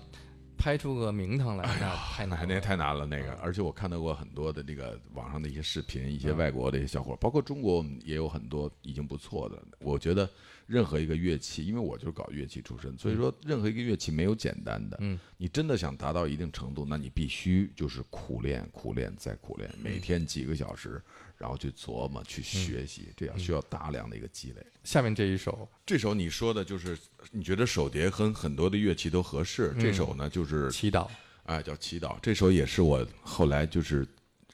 [0.58, 2.45] 拍出个名堂来，那太难了。
[2.47, 9.62] 那那太难了，那个，而且我看到过很多的这个网上的一些视频，一些外国的一些小伙儿，包括中国也有很多已经不错的。
[9.80, 10.30] 我觉得
[10.68, 14.97] 任何一个乐器，因为我就是搞乐器出身，所以说任何一个乐器没有简单的。
[14.99, 21.01] 嗯，你真的想达到一定程度，那你必须就是苦练、苦练再苦练，每天几个小时，
[21.38, 24.65] 然后去琢磨、去学习，这样需要大量的一个积累。
[24.84, 26.97] 下面这一首，这首你说的就是
[27.32, 31.07] 你觉得手碟和很多的乐器都合适，这首呢就是祈祷，
[31.43, 32.18] 哎，叫祈祷。
[32.22, 34.05] 这首也是我后来就是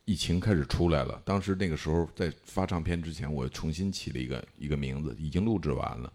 [0.05, 6.11] 疫情开始出来了，当时那个时候在发唱片之前，我重新起了一个一个名字，已经录制完了。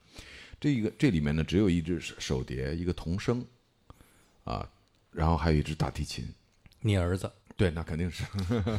[0.61, 3.45] 这一个这里面呢，只有一只手碟，一个童声，
[4.45, 4.69] 啊，
[5.11, 6.29] 然后还有一只大提琴。
[6.81, 8.25] 你儿子对，那肯定是，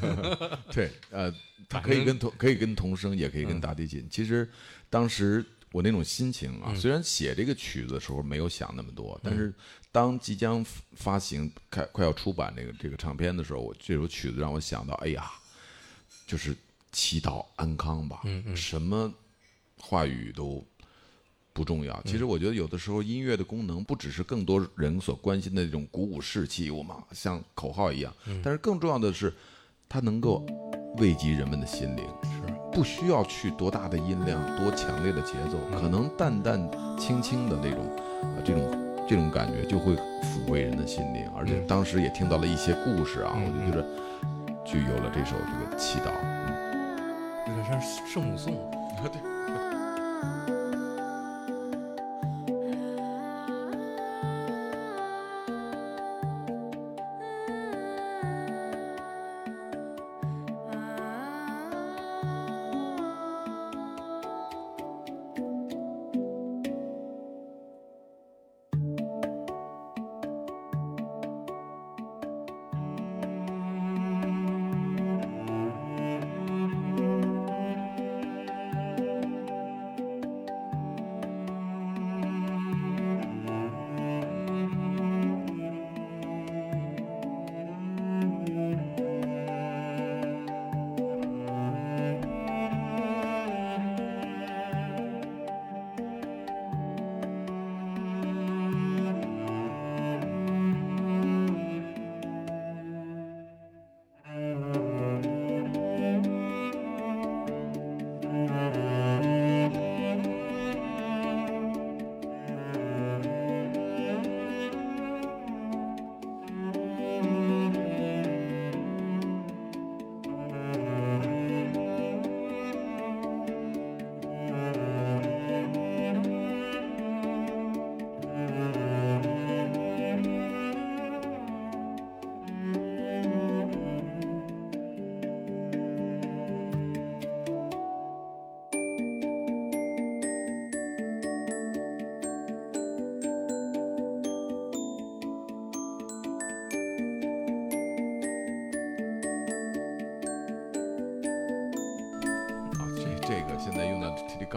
[0.71, 1.33] 对，呃，
[1.67, 4.07] 他可以跟童可以跟童声，也可以跟大提琴。
[4.09, 4.47] 其实
[4.89, 9.53] 当时我那种心情啊，虽然写这个曲子的时候没有想那么多，但是
[9.91, 15.31] 当即将发行、快快要出版这个这个唱片的时候，我这首曲子让我想到，哎呀，
[16.25, 16.55] 就是
[16.91, 18.21] 祈祷安康吧，
[18.55, 19.13] 什么
[19.77, 20.65] 话语都
[21.53, 22.01] 不重要。
[22.03, 28.11] 其实我觉得有的时候音乐的功能不只是更多人所关心的那种鼓舞士气，我们像口号一样，
[28.43, 29.31] 但是更重要的是，
[29.89, 30.45] 它能够
[30.97, 32.05] 慰藉人们的心灵。
[32.23, 37.83] 是不需要去多大的音量、多强烈的节奏，可能淡淡轻轻的那种，
[38.21, 38.61] 呃，这种
[39.09, 41.27] 这种感觉就会抚慰人的心灵。
[41.35, 43.83] 而且当时也听到了一些故事啊，我就觉得
[44.63, 46.11] 就有了这首这个祈祷。
[46.23, 46.69] 嗯
[47.47, 48.53] 有点像圣母颂。
[49.01, 49.09] 啊，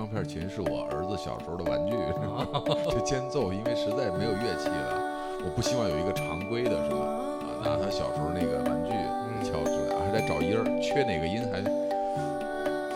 [0.02, 1.94] 钢片琴是我儿子小时候的玩具，
[2.90, 4.98] 这间奏因为实在没有乐器了，
[5.46, 8.90] 我不希望有一个常规的什么啊，拿他小时候那个玩具
[9.46, 11.62] 敲出来，还得找音儿，缺哪个音还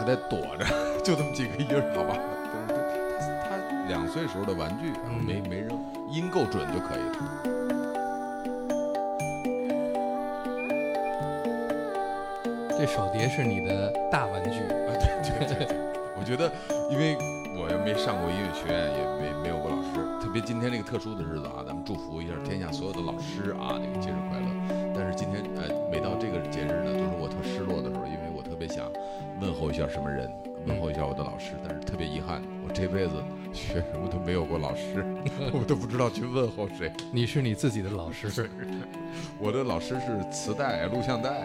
[0.00, 0.66] 还得躲着，
[1.06, 2.18] 就这么几个音儿，好吧？
[2.66, 5.78] 他他两岁时候的玩具啊没没扔，
[6.10, 7.14] 音够准就可以了。
[12.76, 14.90] 这手碟是你的大玩具，啊，
[15.22, 15.76] 对对对对，
[16.18, 16.50] 我觉得，
[16.88, 17.16] 因为
[17.58, 24.46] 我又没上过音乐学院，也没没有过老师，特别今天这个特殊的日子啊，咱们祝福一下天下所有的老师啊，这个节日快乐。
[24.94, 28.86] 但是今天呃，每到这个节日呢，都是我特失落的时候，因为我特别想
[29.40, 30.30] 问候一下什么人，
[30.66, 33.14] 问候一下我的老师，但是特别遗憾，我这辈子
[33.52, 35.04] 学什么都没有过老师，
[35.52, 36.92] 我都不知道去问候谁。
[37.10, 38.48] 你是你自己的老师。
[39.40, 41.42] 我的老师是磁带、录像带。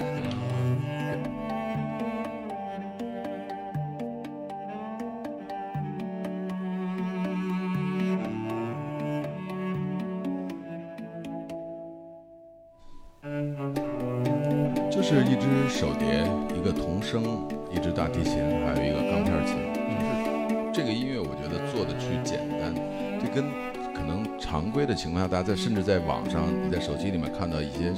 [25.02, 27.92] 情况下，大家在甚至在网上、你在手机里面看到一些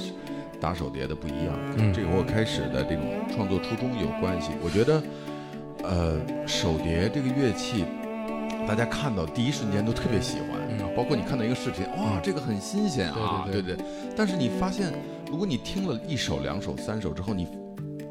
[0.58, 4.52] 打手碟的不一样，跟这个我开始的这种创作初衷有关系。
[4.64, 5.02] 我觉得，
[5.82, 6.16] 呃，
[6.48, 7.84] 手碟这个乐器，
[8.66, 13.76] 大家看到第一瞬间都特别喜欢，啊包括你看到一个视频，哇，这个很新鲜啊，对对对。
[13.76, 13.84] 对。
[14.16, 14.90] 但是你发现，
[15.30, 17.46] 如果你听了一首、两首、三首之后，你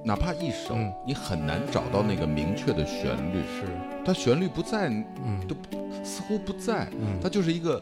[0.06, 0.94] 哪怕一首，嗯。
[1.08, 3.66] 你很难找到那个明确的旋律，是，
[4.06, 4.90] 它旋律不在，
[5.26, 5.42] 嗯。
[5.48, 5.56] 都
[6.04, 7.18] 似乎不在，嗯。
[7.20, 7.82] 它就是一个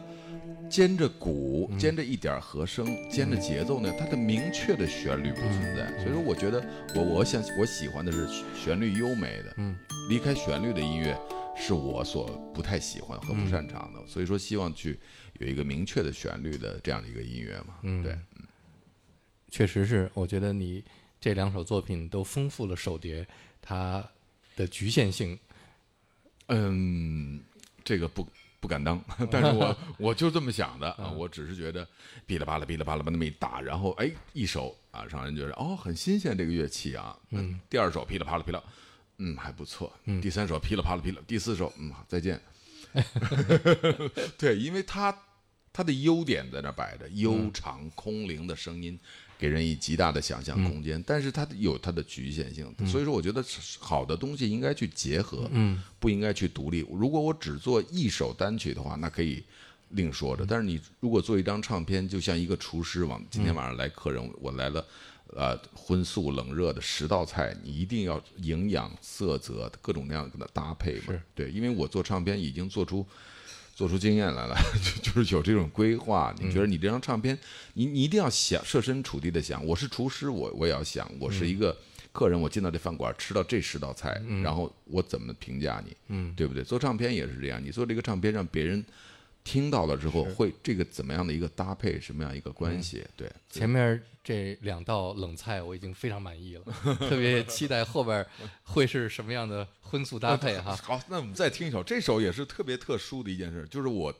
[0.72, 5.84] 兼着鼓，兼着一点和声，兼着节奏呢，它的明确的旋律不存在。
[5.98, 6.64] 嗯所以说，我觉得
[6.96, 9.76] 我我想我喜欢的是旋律优美的，嗯，
[10.08, 11.14] 离开旋律的音乐
[11.54, 14.00] 是我所不太喜欢和不擅长的。
[14.06, 14.98] 所以说，希望去
[15.40, 18.16] 有一个明确的旋律的这样的一个音乐嘛，嗯对。
[19.50, 20.82] 确实是，我觉得你
[21.20, 23.26] 这两首作品都丰富了手碟
[23.60, 24.02] 它
[24.56, 25.38] 的局限性。
[26.48, 27.40] 嗯，
[27.84, 28.26] 这个不
[28.62, 31.84] 不敢当， 但是我 我就这么想的啊，我只是觉得
[32.26, 38.62] 噼里啪啦噼里啪啦把那么一打，然后哎一首啊，让人觉得哦很新鲜这个乐器啊，嗯，第二首噼里啪啦噼啦，
[39.18, 42.40] 嗯还不错，嗯，第三首噼里啪啦噼里，第四首嗯再见，
[44.38, 45.12] 对，因为它
[45.72, 48.96] 它的优点在那摆着，悠长空灵的声音。
[49.42, 53.44] 给人以极大的想象空间，但是它有它的局限性，所以说我觉得
[53.80, 56.86] 好的东西应该去结合，嗯不应该去独立。
[56.92, 59.42] 如果我只做一首单曲的话，那可以
[59.88, 60.46] 另说着。
[60.46, 64.86] 但是你如果做一张唱片，就像一个厨师往今天晚上来客人，我来了，
[65.34, 71.20] 呃，荤素冷热的十道菜，你一定要营养、色泽各种各样的搭配嘛？
[71.34, 73.04] 对，因为我做唱片已经做出。
[73.74, 74.56] 做出经验来了，
[75.02, 76.34] 就就是有这种规划。
[76.38, 77.36] 你觉得你这张唱片，
[77.74, 81.76] 你你一定要想设身处地的想，我是厨师，我我也要想，我是一个
[82.12, 85.96] 客人，我进到这饭馆吃到这十道菜，然后我怎么评价你？
[86.08, 86.62] 嗯，对不对？
[86.62, 88.84] 做唱片也是这样，你做这个唱片让别人。
[89.44, 93.04] 听到了之后，会这个怎么样的一个搭配，什么样一个关系？
[93.16, 96.64] 对，前面这两道冷菜我已经非常满意了，
[97.08, 98.24] 特别期待后边
[98.62, 100.76] 会是什么样的荤素搭配哈。
[100.82, 104.14] 好，那我们再听一首，这首也是特别特殊的一件事，就是我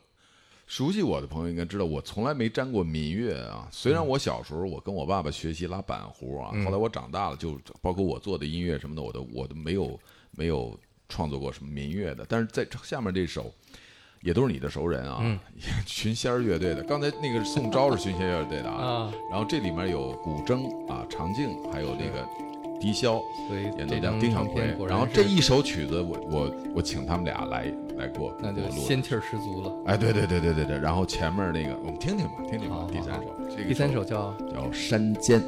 [0.67, 3.69] 熟悉我的朋友应该知道，我从来没沾过民乐啊。
[3.71, 9.97] 虽然我小时候我跟我爸爸学习拉板胡啊，后来我长大了，就包括我做的音乐什么的，我都我都没有
[10.31, 12.25] 没有创作过什么民乐的。
[12.27, 13.53] 但是在下面这首。
[14.23, 15.21] 也都是你的熟人啊，
[15.85, 16.81] 群仙儿乐队的。
[16.83, 22.25] 刚才那个宋昭是群仙乐队的啊，然后这里面有古筝啊，长镜，还有那个
[22.79, 23.21] 笛箫，
[23.77, 24.73] 演奏家丁小奎。
[24.87, 29.73] 然后这一首曲子，我我我请他们俩来来过，那就仙气儿十足了。
[29.87, 30.79] 哎，对对对对对对。
[30.79, 32.87] 然后前面那个，我们听听吧，听听吧。
[32.89, 35.43] 第三首，这个第三首叫叫山间。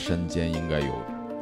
[0.00, 0.92] 山间应该有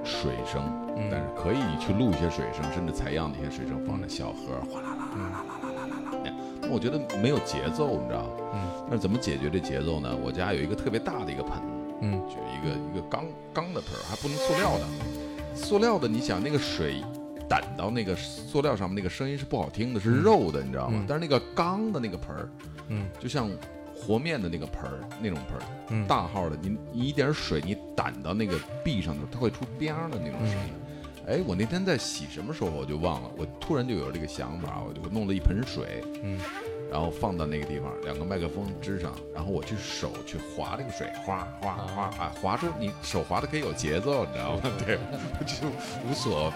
[0.04, 0.62] 水声，
[1.10, 6.32] 但是可以去录一些水声，甚至采样的一些水声放着小河，哗啦啦啦啦啦啦啦啦啦。
[6.60, 8.58] 那我觉得没有节奏，你知道嗯。
[8.90, 10.14] 那怎么解决这节奏呢？
[10.22, 11.52] 我家有一个特别大的一个盆，
[12.02, 14.84] 嗯，就一个一个钢钢的盆，还不能塑料的。
[15.54, 17.02] 塑料的，你想那个水
[17.48, 21.04] 掸到那个塑料上面，那个声音是不好听的，是肉的，你知道吗？
[21.08, 22.48] 但是那个钢的那个盆儿，
[22.88, 23.48] 嗯，就像。
[23.98, 30.72] 和面的那个盆儿，那种盆儿，大号的，你你一点水你掸到那个壁上的，它会出“边”的那种声音。
[31.26, 36.40] 哎，我那天在洗什么时候我就忘了，我突然就有这个想法，我就弄了一盆水，嗯，
[36.90, 44.62] 然后放到那个地方，两个麦克风支上，然后我去手去划这个水，哗哗哗啊，划出你手划的可以有节奏，你知道吗？
[44.86, 44.96] 对，
[45.44, 45.68] 就
[46.08, 46.50] 无所。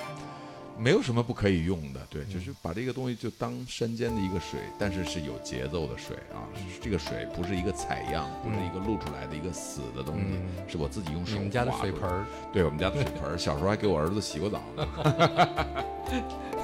[0.78, 6.42] 没有什么不可以用的，对，就是把这个东西就当山间的一个水，但是是有节奏的水啊。
[6.80, 10.40] 这个水不是一个采样，不是一个露出来的一个死的东西，
[10.72, 11.36] 是我自己用手。
[11.36, 14.86] 我们家的水盆儿，对我们家的水盆儿，小时候还给我儿子洗过澡呢。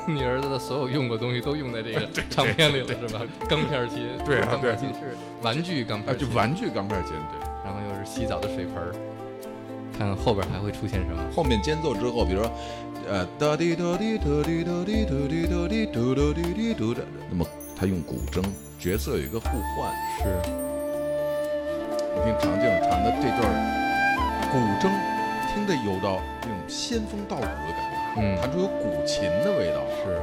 [0.06, 3.20] 你儿子的所有用过东西都用在这个 唱片里了，是吧？
[3.48, 7.48] 钢片琴，对，钢片琴是玩具钢片，就玩具钢片琴，对。
[7.64, 8.94] 然后又是洗澡的水盆儿，
[9.98, 11.20] 看看后边还会出现什么？
[11.34, 12.52] 后面间奏之后，比如说。
[13.10, 17.02] 呃，哒滴哒滴哒滴哒滴哒滴哒滴哒哒滴滴嘟的。
[17.30, 17.42] 那么
[17.74, 18.44] 他用古筝，
[18.78, 19.90] 角色有一个互换。
[20.18, 20.28] 是。
[22.14, 23.42] 你听长静弹的这段
[24.52, 24.90] 古筝，
[25.48, 27.80] 听得有到那种仙风道骨的感
[28.14, 29.80] 觉，嗯，弹出有古琴的味道。
[30.04, 30.20] 是。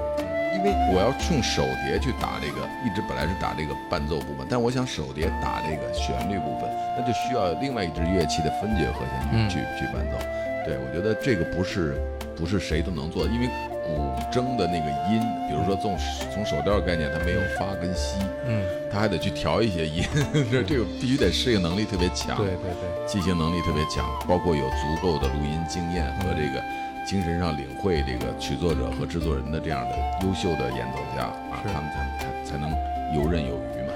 [0.55, 10.17] 因为我要用手碟去打这个，一直本来是打这个伴奏部分，但我想手碟打这个旋律部分，那就需要另外一支乐器的分解和弦去去去伴奏。
[10.65, 11.95] 对，我觉得这个不是。
[12.37, 13.47] 不是谁都能做，因为
[13.87, 15.97] 古筝的那个音，比如说从
[16.33, 20.03] 从手调概念，它没有发跟吸，嗯，它还得去调一些音，
[20.51, 26.61] 这这个必须得适应能力特别强，对对对，记性能力特别强，包括有足够的录音经验和这个
[27.05, 29.95] 精神上领会这个曲作者和制作人的这样的
[30.25, 32.71] 优秀的演奏家啊，他们才才才能
[33.13, 33.93] 游刃有余嘛。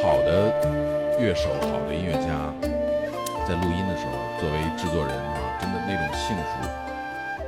[0.00, 0.48] 好的
[1.20, 2.50] 乐手、好的音乐家，
[3.46, 6.42] 在录音的时候，作为制作人啊，真的那种幸福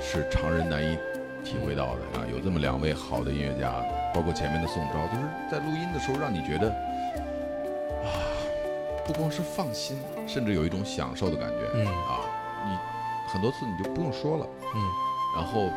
[0.01, 0.99] 是常人难以
[1.43, 2.27] 体会到的啊。
[2.31, 3.73] 有这么两位好的音乐家，
[4.13, 6.69] 包括前面的宋昭，就是在录音的时候让你觉得
[8.05, 8.21] 啊，
[9.07, 11.57] 不光是放心，甚至有一种享受的感觉。
[11.75, 12.30] 嗯啊，你
[13.33, 14.83] 很多次你就不用说了，嗯，
[15.37, 15.71] 然后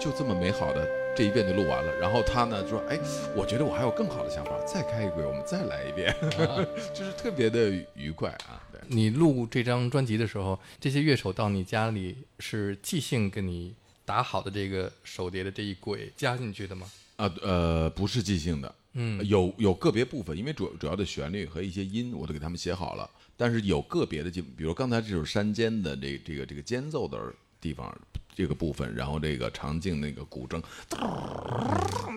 [0.00, 1.94] 就这么美好的这一遍就录完了。
[2.00, 2.98] 然后他呢说：“哎，
[3.36, 6.14] 我觉得我还有更好的想法，再开一轨，我们再来一遍。
[6.92, 8.60] 就是特别的愉快啊。
[8.72, 13.74] 对，你录这张专辑的时候，这些乐手到你家里是即兴给你
[14.04, 16.90] 打好的这个手碟的这一轨加进去的吗？
[17.16, 23.08] 啊呃，不是即兴的，嗯有有个别部分，因为主主要的旋律和一些音我都给他们写好了，
[23.42, 27.18] 但是有个别的就比如刚才这首山间的这这个这个间奏的
[27.60, 27.92] 地方
[28.32, 30.62] 这个部分，然后这个长镜那个古筝，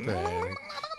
[0.06, 0.16] 对，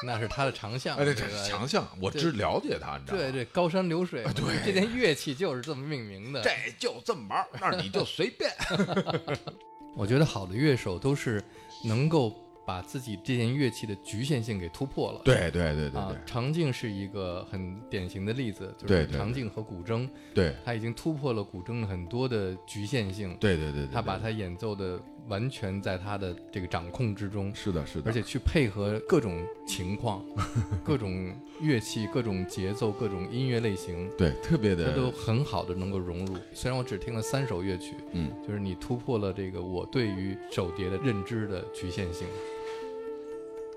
[0.05, 0.97] 那是他的长项。
[0.97, 3.23] 哎，这这个这是强项，我只了解他，你知道吗？
[3.23, 6.43] 对，这高山流水，对，这件乐器就是这么命名的。
[6.43, 8.51] 这就这么玩儿，那你就随便。
[9.95, 11.41] 我觉得好的乐手都是
[11.85, 12.37] 能够
[12.67, 15.21] 把自己这件乐器的局限性给突破了。
[15.25, 20.53] 对对对对啊对，长镜是一个很典型的例子，就对对是长镜和古筝，对。
[20.65, 23.37] 他已经突破了古筝很多的局限性。
[23.39, 30.25] 对对对对，他把它演奏的完全在他的这个掌控之中，是的，是的，而且去配合各种情况、
[30.85, 36.37] 各种乐器、各种节奏、各种音乐类型，对特别的，他都的，很好的能够融入。
[36.53, 42.27] 虽然我只听了三首乐曲，嗯，就是你突破了这个我对于手碟的认知的局限性，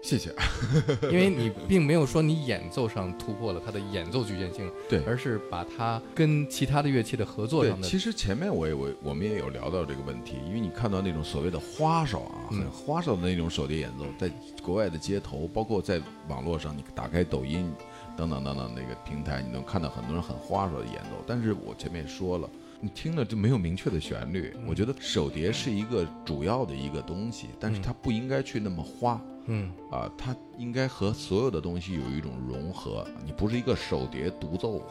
[0.02, 0.34] 谢谢。
[1.12, 14.32] 因为你并没有说你演奏上突破了它的演奏局限性，对而是把它跟其他的乐器的合作上，的其实前面我也我我们也有聊到这个问题，因为你看到那种所谓的花哨啊，嗯很花哨的那种手碟演奏，在
[14.64, 17.70] 国外的街头，包括在网络上，你打开抖音
[18.16, 21.24] 等等等等那个平台，你能看到很多人很花哨的演奏。
[21.28, 24.54] 但是我前面也说了，你听了就没有明确的旋律。
[24.56, 29.20] 嗯我觉得手碟是一个主要的一个东西，但是它不应该去那么花。
[29.52, 33.06] 嗯啊，它应该和所有的东西有一种融合。
[33.26, 34.82] 你不是一个手碟独奏，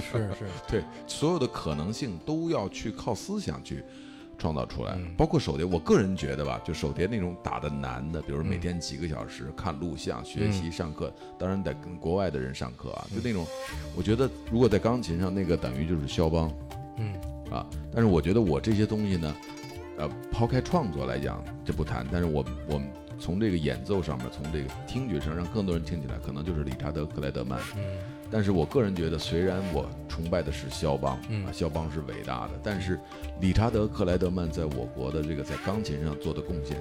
[0.00, 3.84] 是是， 对，所有的可能性都要去靠思想去
[4.38, 5.64] 创造出来，嗯包括手碟。
[5.66, 13.46] 我个人觉得吧，就手碟那种打的难的，比如嗯每天几个小时看录像、学习、上课，当然得跟国外的人上课啊，嗯就那种，
[13.94, 16.50] 我觉得如果在钢琴上，那个等于就是肖邦
[16.96, 17.14] 嗯
[17.50, 17.66] 啊。
[17.92, 19.36] 但是我觉得我这些东西呢，
[19.98, 22.88] 呃，抛开创作来讲，这不谈，但是我我们。
[23.18, 27.58] 从这个演奏上面，从这个听觉上，让更多人听起来，可能就是理查德·克莱德曼。
[27.76, 27.82] 嗯
[28.28, 32.98] 但是我个人觉得，虽然我崇拜的是肖邦，嗯啊，肖邦是伟大的，但是
[33.40, 36.76] 理查德·克莱德曼在我国的这个在钢琴上做的贡献，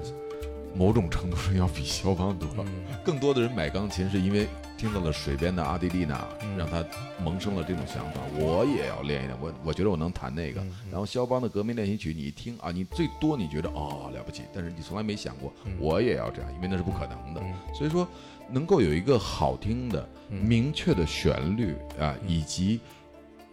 [0.76, 2.50] 某种程度上要比肖邦多。
[2.60, 2.66] 嗯
[3.04, 4.48] 更多的人买钢琴是因为
[4.78, 6.84] 听到了水边的阿迪丽娜，嗯让他
[7.24, 9.38] 萌生了这种想法，我也要练一练。
[9.40, 10.62] 我我觉得我能弹那个。
[10.62, 17.42] 嗯然后肖邦的革命练习曲，你一听啊，你最多你觉得哦了不起，但是你从来没想过我也要这样，因为那是不可能的。
[17.42, 18.08] 嗯所以说，
[18.50, 22.80] 能够有一个好听的、嗯明确的旋律啊，以及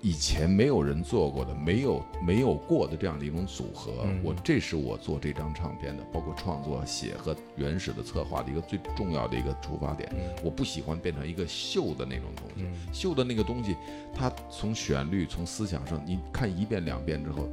[0.05, 4.20] 以前没有人做过的、没有没有过的这样的一种组合，嗯。
[4.24, 10.12] 我这是我做这张唱片的，包括创作、写和原始的策划的一个最重要的一个出发点。
[10.42, 12.92] 我不喜欢变成一个秀的那种东西，嗯。
[12.92, 13.76] 秀的那个东西，
[14.12, 17.48] 它从旋律、从思想上，你看一遍两遍之后，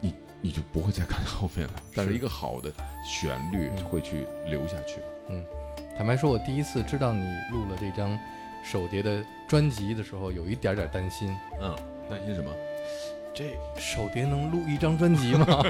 [0.00, 1.74] 你你就不会再看后面了。
[1.92, 2.72] 但是一个好的
[3.04, 5.00] 旋律会去留下去。
[5.98, 8.16] 坦白说，我第一次知道你录了这张
[8.62, 11.76] 手碟的专辑的时候，有一点点担心，嗯，
[12.08, 12.50] 担心什么？
[13.34, 15.62] 这手碟能录一张专辑吗？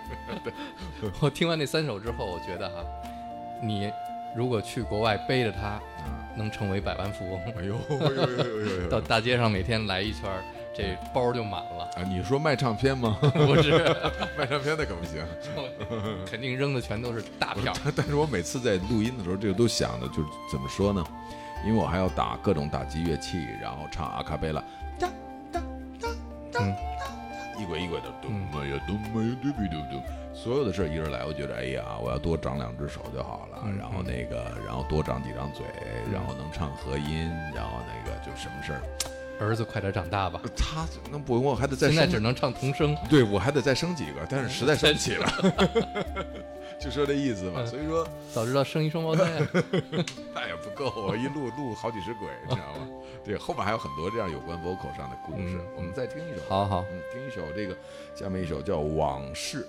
[1.20, 2.82] 我听完那三首之后，我觉得哈，
[3.62, 3.92] 你
[4.34, 5.80] 如果去国外背着它，啊，
[6.34, 7.38] 能成为百万富翁。
[7.58, 10.22] 哎呦， 哎呦哎呦哎呦到大街上每天来一圈，
[10.74, 11.84] 这包就满了。
[11.96, 12.02] 啊！
[12.08, 13.18] 你说卖唱片吗？
[13.20, 13.72] 不是，
[14.38, 15.22] 卖唱片那可不行。
[16.24, 17.74] 肯定扔的全都是大票。
[17.84, 21.04] 但但是我每次在录音的时候，这个都想的就是怎么说呢？
[21.64, 24.62] 因为我还要打各种打击乐器，然后唱阿卡贝拉，
[24.98, 25.08] 哒
[25.52, 25.60] 哒
[26.00, 26.08] 哒
[26.52, 26.74] 哒嗯。
[27.58, 30.00] 一轨一轨的咚嘛呀咚嘛呀嘟比嘟嘟，
[30.32, 35.66] 所有的事儿一人来，我觉得哎呀，我要多长两只手就好了，嗯然后那个，然后多长几张嘴，
[36.10, 38.80] 然后能唱和音，然后那个就什么事儿，
[39.46, 40.40] 儿子，快点长大吧！
[40.56, 42.96] 他那不，我还得再生现在只能唱童声。
[43.10, 45.28] 对我还得再生几个，但是实在生不起了，
[46.80, 47.60] 就说这意思吧。
[47.60, 49.48] 嗯所以说早知道生一双胞胎啊。
[50.34, 52.88] 那也不够，我一录录好几十轨，你知道吗？
[53.24, 56.40] 对，后面还有很多这样有关 vocal 上的故事嗯，我们再听一首。
[56.48, 57.76] 好好，嗯，听一首这个，
[58.14, 59.62] 下面一首叫《往事》。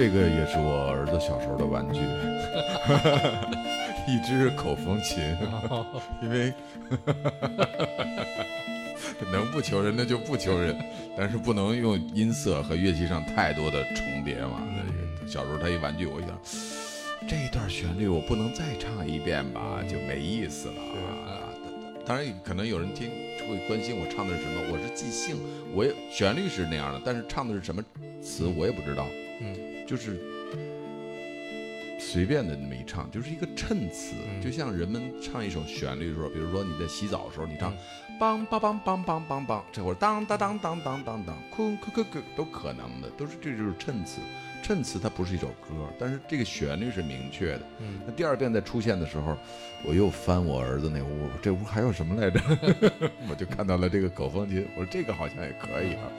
[0.00, 2.00] 这个也是我儿子小时候的玩具，
[4.10, 5.22] 一只口风琴，
[6.24, 6.50] 因为
[9.30, 10.74] 能不求人那就不求人，
[11.18, 14.66] 但是不能用音色和乐器上太多的重叠嘛。
[14.74, 14.82] 那
[15.22, 16.34] 个小时候他一玩具，我一想，
[17.28, 21.52] 这一段旋律我不能再唱一遍吧，就没意思了啊。
[22.06, 23.10] 当然，可能有人听
[23.46, 25.36] 会关心我唱的是什么，我是即兴，
[25.74, 27.84] 我也旋律是那样的，但是唱的是什么
[28.22, 29.06] 词我也不知道。
[29.90, 30.20] 嗯，就是
[31.98, 37.72] 随便的那么一唱，就是一个衬词，就像人们唱一首旋律的时候，比如说你在洗澡的时候，你唱
[38.20, 44.20] 梆梆梆梆梆梆梆，这会儿当当当当当当当，哭哭哭哭都可能的，都是这就是衬词。
[44.62, 47.60] 衬词它不是一首歌，但是这个旋律是明确的。
[47.78, 49.36] 嗯，那第二遍再出现的时候，
[49.84, 52.40] 我又翻我儿子那屋，这屋还有什么来着？
[53.28, 56.10] 我就看到了这个口风琴，我说这个好像也可以啊，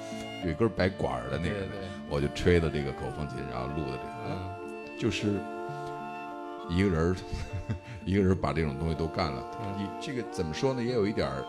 [0.44, 1.80] 有一根白管的那个，对对，
[2.10, 4.12] 我就吹的这个口风琴，然后录的这个。
[4.28, 4.52] 嗯
[5.00, 5.34] 就是
[6.74, 7.16] 一个人儿，
[8.06, 9.44] 一个人把这种东西都干了。
[9.62, 10.82] 嗯你这个怎么说呢？
[10.82, 11.44] 也有一点儿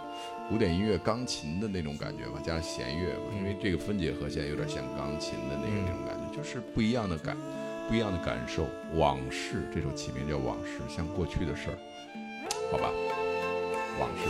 [0.48, 7.36] 古典音乐钢琴的那种感觉吧，加上弦乐嘛，因为这个分解和弦有点像钢琴的那个嗯那种感觉，就是不一样的感，
[7.88, 8.66] 不一样的感受。
[8.94, 11.78] 往事这首起名叫往事，像过去的事儿，
[12.70, 12.90] 好吧？
[14.00, 14.28] 往事。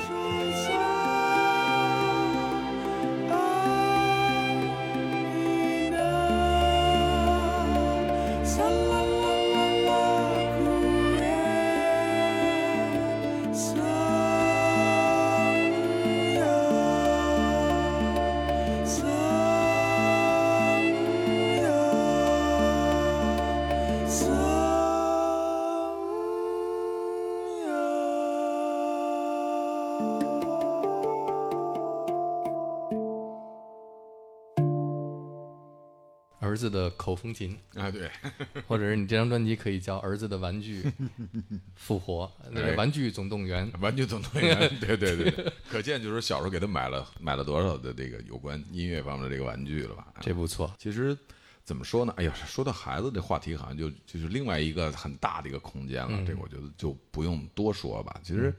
[36.52, 38.10] 儿子的口风琴，啊，对，
[38.68, 40.84] 或者是你这张专辑可以叫《儿子的玩具
[41.74, 43.70] 复活》，那个哎《玩具总动员》。
[43.80, 50.06] 玩具总动员，对对对对，可见就是小时候给他买了买了多少的这个有关音乐方面的这个玩具了吧？
[50.20, 51.16] 这不错，其实
[51.64, 52.12] 怎么说呢？
[52.18, 56.22] 哎呀，说到孩子这话题，好像就就是另外一个很大的一个空间了。
[56.26, 58.20] 这个我觉得就不用多说吧。
[58.22, 58.54] 其实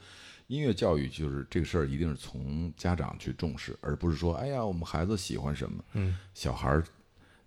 [0.47, 6.83] 音乐教育就是这个事儿，一定是从家长去重视，而不是说，哎呀，我们孩子喜欢什么，嗯，小孩儿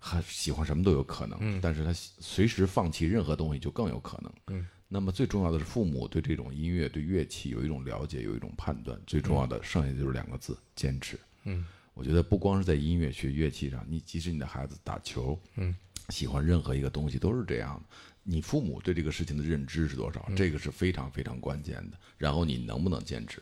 [0.07, 4.31] 还喜欢什么都有可能，但是他随时放弃任何东西就更有可能。
[4.47, 8.99] 嗯，那么最重要的是父母对这种音乐、对乐器有一种了解，有一种判断。
[9.05, 11.19] 最重要的，剩下的就是两个字：坚持。
[11.43, 15.75] 嗯，我觉得不光是在音乐学乐器上，你即使你的孩子打球，嗯，
[16.09, 17.97] 喜欢任何一个东西都是这样的。
[18.23, 20.25] 你父母对这个事情的认知是多少？
[20.35, 21.97] 这个是非常非常关键的。
[22.17, 23.41] 然后你能不能坚持？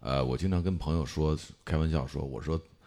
[0.00, 2.77] 呃，我经常跟朋友说，开玩笑说，我说你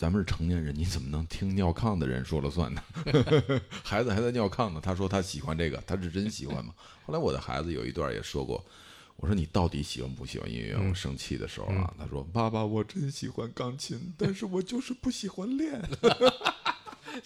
[0.00, 2.82] 咱们是成年人，你怎么能听尿炕的人说了算呢？
[3.84, 6.72] 孩子还在尿炕呢，他说他喜欢这个，他是真喜欢吗？
[7.04, 8.64] 后来我的孩子有一段也说过，
[9.16, 10.74] 我说你到底喜欢不喜欢音乐？
[10.74, 15.78] 我生气的时候啊，他说爸爸，我真喜欢钢琴，但是我就是不喜欢练。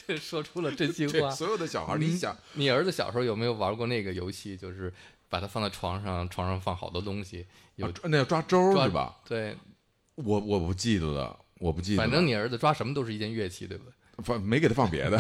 [0.05, 1.31] 这 说出了真心话。
[1.31, 4.57] 所有的小孩，你想，你儿子小时候有没有玩过那个游戏？
[4.57, 4.93] 就是
[5.29, 7.47] 把它放在床上，床上放好多东西，
[7.77, 9.15] 有啊那要抓周是吧？
[9.25, 9.57] 对，
[10.17, 11.97] 我我不记得了，我不记得。
[11.97, 13.93] 反正你儿子抓什么都是一件乐器，对不对？
[14.23, 15.19] 放没给他放别的。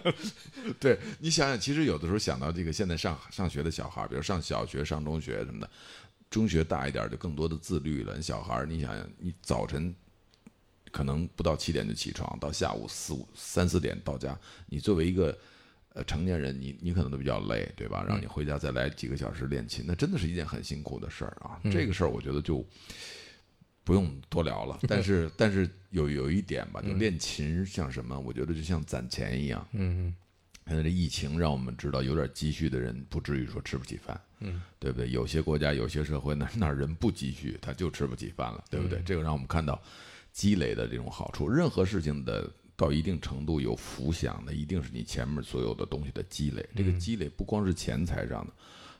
[0.80, 5.70] 对你想想，其实有的时候想到这个，现在上上学的小孩，比如上小学、上中学什么的，
[6.30, 8.20] 中学大一点就更多的自律了。
[8.22, 9.94] 小孩，你想想，你早晨
[10.90, 15.38] 可能不到七点就起床，到下午四五三四点到家，你作为一个
[15.92, 18.04] 呃成年人，你你可能都比较累，对吧？
[18.08, 21.60] 让你回家再来几个小时练琴，那真的是一件很辛苦的事儿啊。
[21.70, 22.64] 这个事儿我觉得就。
[23.88, 28.20] 不用多聊了， 但是但是有有一点吧，就练琴像什么？
[28.20, 29.66] 我觉得就像攒钱一样。
[29.72, 30.14] 嗯
[30.66, 35.08] 现在这疫情让我们知道，有点积蓄的人不至于说吃不起饭，嗯，对不对？
[35.10, 39.00] 有些国家、有些社会那 那人不积蓄，他就吃不起饭了，对不对？
[39.06, 39.80] 这个让我们看到
[40.30, 41.48] 积累的这种好处。
[41.48, 46.68] 任何事情的到一定程度有福享的，一定是你前面所有的东西的积累。
[46.76, 48.52] 这个积累不光是钱财上的。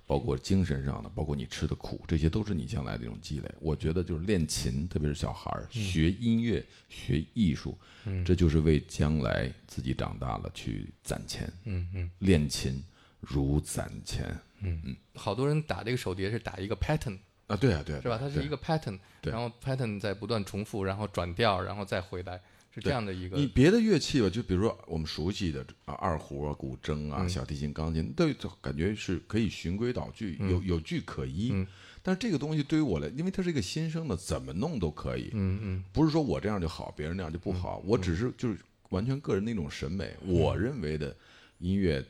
[0.09, 3.55] 包括精神上的，包括你吃的苦，这些都是你将来的一种积累。
[3.61, 7.79] 我觉得就是练琴，特别是小孩儿学音乐、学艺术，
[8.25, 11.53] 这就是为将来自己长大了去攒钱。
[11.65, 12.83] 嗯嗯练琴
[13.21, 17.55] 如攒钱嗯嗯，好多人打这个手碟是打一个 pattern，啊！
[17.57, 18.17] 对啊，对啊，是吧？
[18.19, 22.41] 它是一个 pattern，对然后 pattern 在不断重复，然后转调，然后再回来，
[22.81, 31.53] 是这样的一个你别的乐器吧，就比如说我们熟悉的啊，二胡啊、古筝嗯啊、小提琴、钢琴，都就感觉是可以循规蹈矩，嗯有有据可依。
[32.01, 35.31] 但是这个东西对于我来，因为它是一个新生的，怎么弄都可以。
[35.33, 37.83] 嗯嗯不是说我这样就好，别人那样就不好。
[37.85, 38.57] 我只是就是
[38.91, 41.15] 完全个人的一种审美，我认为的
[41.59, 42.03] 音乐，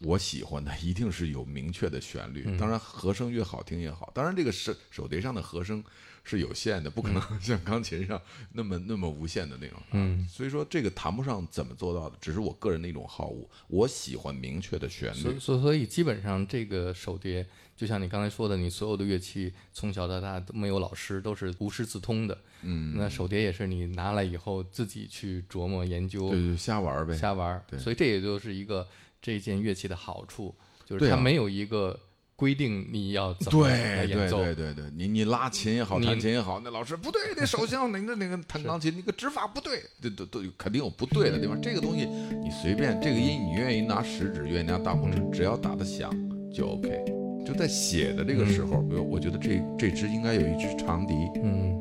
[0.00, 4.10] 我喜欢的一定是有明确的旋律，嗯当然和声越好听越好。
[4.14, 5.84] 当然这个手手碟上的和声
[6.28, 8.20] 是有限的，不可能 像钢琴上
[8.52, 9.80] 那么那么无限的那种。
[9.92, 13.48] 嗯，所以说这个谈不上怎么做到的，只是我个人的一种好恶。
[13.68, 17.46] 我喜欢明确的旋律所以，所以所以基本上这个手碟，
[17.76, 22.36] 就像你刚才说的，你所有的乐器从小到大都没有老师，都是无师自通的。
[22.62, 27.16] 嗯，那手碟也是你拿来以后自己去琢磨研究，对对，瞎玩儿呗。
[27.16, 27.64] 瞎玩儿。
[27.68, 28.88] 对所以这也就是一个
[29.22, 30.52] 这件乐器的好处，
[30.84, 31.98] 就是它没有一个
[32.36, 34.44] 规定你要怎么来对对演奏。
[34.44, 41.60] 对对对，你你拉琴也好，弹琴也好，那老师不对，那手相你的那个弹钢琴那个指法不对，这都都肯定有不对的地方。
[41.60, 46.12] 这个东西你随便，这个音你愿意拿食指，愿意拿大拇指，只要打得响
[46.54, 47.04] 就 OK。
[47.46, 51.80] 就在写的这个时候，比如我觉得这这支应该有一支长笛，嗯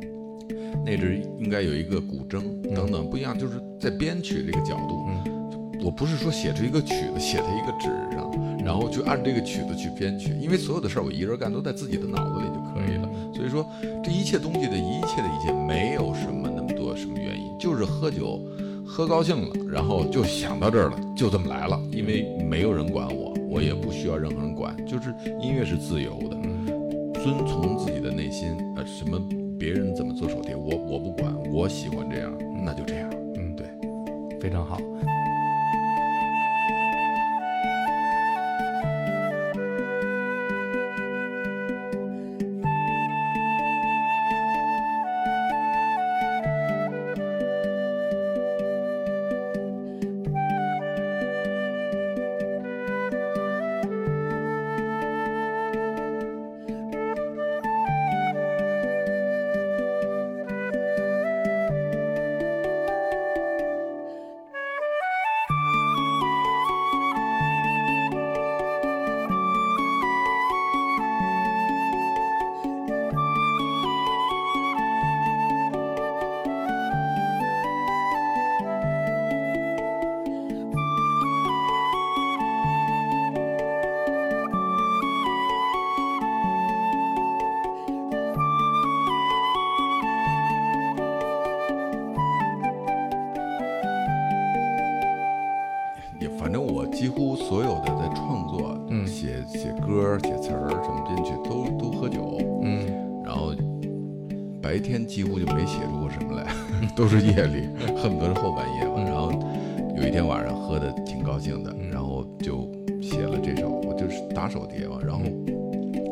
[0.85, 2.39] 那支应该有一个古筝
[2.75, 5.07] 等等不一样，就是在编曲这个角度，
[5.83, 8.24] 我不是说写出一个曲子写在一个纸上，
[8.65, 13.07] 然后就按这个曲子去编曲，因为所有的事儿我一人干，都在自己的脑子里就可以了。
[13.31, 13.63] 所以说，
[14.03, 18.41] 这一切东西的一切的一切，没有什么那么多什么原因，就是喝酒
[18.83, 26.35] 喝高兴了，然后就想到这儿了，就这么来了，因为没有人管我，我也不需要任何人管，就是音乐是自由的。
[27.23, 29.19] 遵从自己的内心，呃，什么
[29.59, 32.31] 别人怎么做手碟，我我不管，我喜欢这样，
[32.63, 33.09] 那就这样。
[33.35, 33.67] 嗯，对，
[34.39, 34.77] 非常好。
[97.05, 99.05] 几乎所有的在创作，嗯。
[99.05, 102.83] 写写歌、写词儿、什么编曲都都喝酒，嗯。
[103.23, 103.53] 然后
[104.59, 106.47] 白天几乎就没写出过什么来，
[106.97, 109.03] 都是夜里，恨不得是后半夜吧。
[109.05, 109.31] 然后
[109.95, 112.67] 有一天晚上喝的挺高兴的，然后就
[112.99, 115.23] 写了这首，我就是打手碟嘛，然后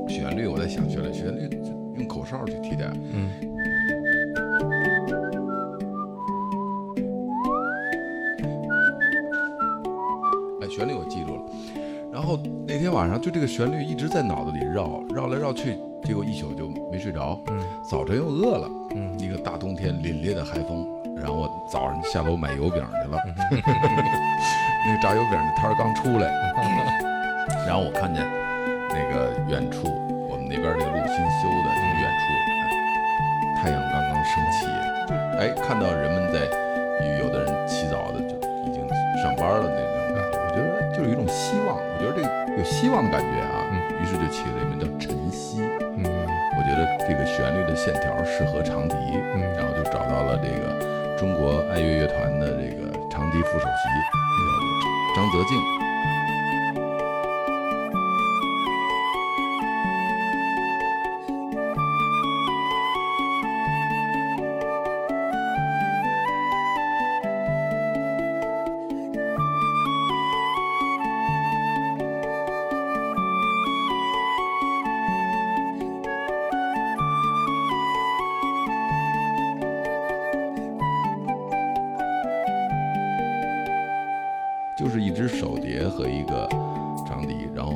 [0.07, 1.49] 旋律我在想旋律，旋律
[1.97, 3.31] 用口哨去替代，嗯
[13.03, 17.37] 晚上就这个旋律一直在脑子里绕，绕来绕去，结果一宿就没睡着。
[17.49, 20.87] 嗯早晨又饿了，嗯一个大冬天凛冽的海风，
[21.17, 23.19] 然后我早上下楼买油饼去了。
[24.87, 26.31] 那个炸油饼的摊儿刚出来，
[27.67, 28.25] 然后我看见
[28.87, 29.83] 那个远处，
[30.31, 34.63] 我们那边这个路新修的，从远处，哎太阳刚刚升起，
[35.09, 36.47] 就哎看到人们在，
[42.83, 43.63] 希望的感觉啊，
[44.01, 45.61] 于是就起了一名叫晨曦。
[45.95, 48.95] 嗯我觉得这个旋律的线条适合长笛，
[49.35, 53.87] 嗯然后就找到了这个中国爱乐乐团的这个长笛副首席，
[55.15, 55.82] 叫张泽静。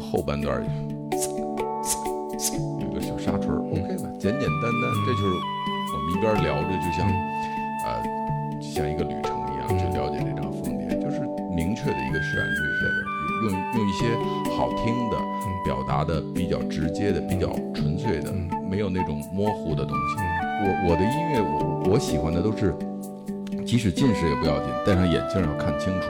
[0.08, 0.64] 后后半段
[2.80, 5.26] 有一个小沙锤儿，OK 吧，简简单单，这就是
[5.94, 7.06] 我们一边聊着，就像
[7.86, 8.02] 呃
[8.62, 11.20] 像一个旅程一样去了解这张凤碟，就是
[11.54, 13.06] 明确的一个旋律在这儿，
[13.44, 14.16] 用用一些
[14.56, 15.18] 好听的
[15.66, 18.32] 表达的比较直接的、比较纯粹的，
[18.70, 20.16] 没有那种模糊的东西。
[20.64, 22.74] 我我的音乐，我我喜欢的都是，
[23.66, 26.08] 即使近视也不要紧，戴上眼镜要看清楚。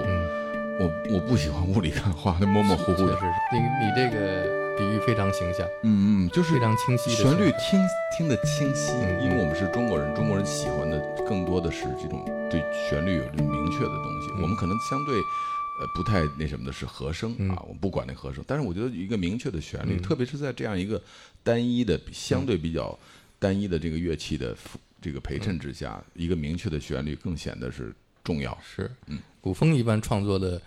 [1.17, 3.15] 嗯，我我不喜欢雾里看花的模模糊糊的。
[3.15, 7.79] 确实，，你你这个比喻非常形象，嗯嗯，就是非常清晰的旋律听
[8.15, 14.31] 听得清晰，嗯因为我们是中国人，中国人喜欢的更多的是这种对旋律有着明确的东西。
[14.35, 14.43] 嗯。
[14.43, 21.01] 我们可能相对呃不太那什么的是和声啊，我们不管那和声，但是我觉得一个明确的旋律，特别是在这样一个
[21.43, 22.97] 单一的相对比较
[23.39, 24.55] 单一的这个乐器的
[25.01, 27.93] 这个陪衬之下，一个明确的旋律更显得是
[28.23, 28.55] 重要。
[28.61, 30.61] 是，嗯，古风一般创作的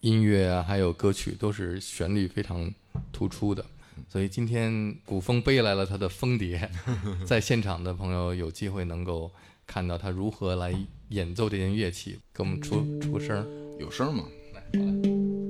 [0.00, 2.72] 音乐啊，还有歌曲都是旋律非常
[3.12, 3.64] 突出的，
[4.08, 6.70] 所以今天古风背来了他的风碟，
[7.26, 9.30] 在现场的朋友有机会能够
[9.66, 10.74] 看到他如何来
[11.08, 13.46] 演奏这件乐器，给我们出出声儿。
[13.78, 14.24] 有声吗？
[14.54, 15.45] 来，好来。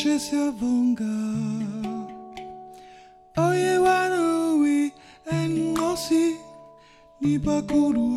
[0.00, 1.04] się bunga.
[3.36, 4.92] Oye wanowi
[5.26, 5.74] en
[7.20, 8.09] ni bakuru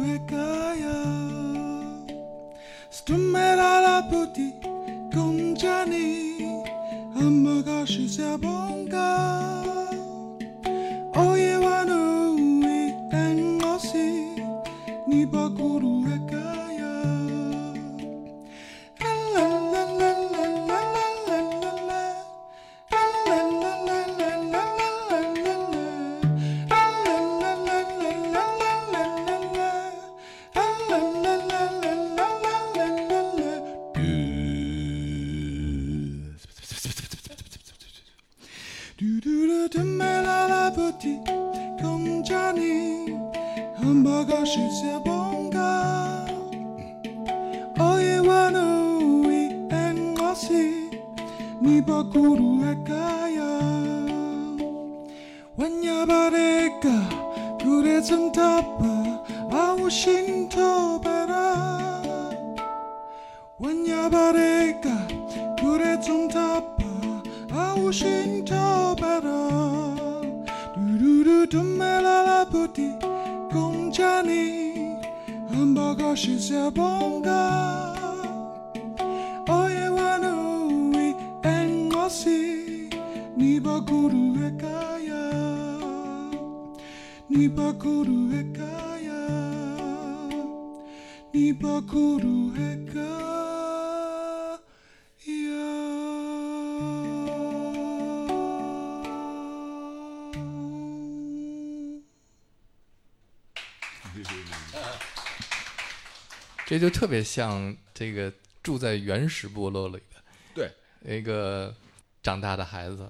[106.83, 108.29] 就特别像这个
[108.61, 110.21] 住在原始部落里的
[110.53, 111.73] 对，一个
[112.21, 113.09] 长大的孩子，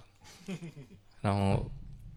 [1.22, 1.68] 然后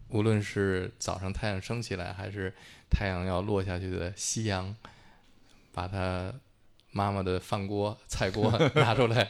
[0.09, 2.53] 无论是早上太阳升起来，还是
[2.91, 4.77] 太阳要落下去的夕阳，
[5.73, 6.31] 把他
[6.91, 9.27] 妈妈的饭锅、菜锅 拿出来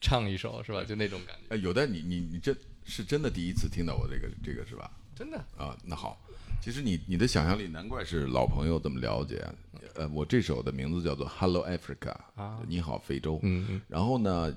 [0.00, 0.84] 唱一首，是吧？
[0.84, 4.88] 就那种感觉，哎，有的你你你这是真的第一次听到我这个这个是吧？
[5.16, 5.38] 真的。
[5.58, 6.23] 啊，那好，
[6.64, 9.46] 其实你你的想象力难怪是老朋友这么了解。
[9.96, 13.38] 呃，我这首的名字叫做《Hello Africa》啊你好非洲。
[13.42, 14.56] 嗯嗯，然后呢，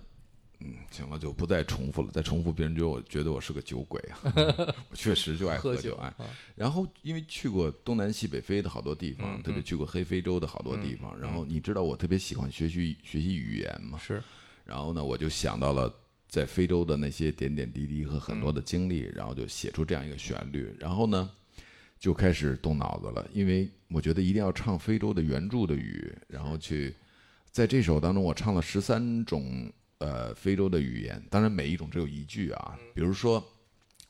[0.61, 4.17] 嗯，行了，就不再重复了，再重复别人觉得我觉得我是个酒鬼啊。
[4.89, 6.07] 我确实就爱喝酒，哎。
[6.07, 6.15] 啊
[6.55, 11.13] 然后因为去过东南西北非的好多地方，嗯特别去过黑非洲的好多地方。
[11.19, 13.99] 然后你知道我特别喜欢学习学习语言嘛？
[13.99, 14.23] 是，
[14.63, 15.93] 然后呢，我就想到了
[16.29, 20.73] 在非洲的那些点点滴滴和很多嗯的经历，然后就写出这样一个旋律。
[20.79, 21.29] 然后呢，
[21.99, 26.95] 就开始动脑子了，因为我觉得一定要唱非洲的原著的语，然后去
[27.51, 32.77] 在这首当中，我唱了十三种呃非洲的语言，当然每一种只有一句啊。
[32.93, 33.43] 比如说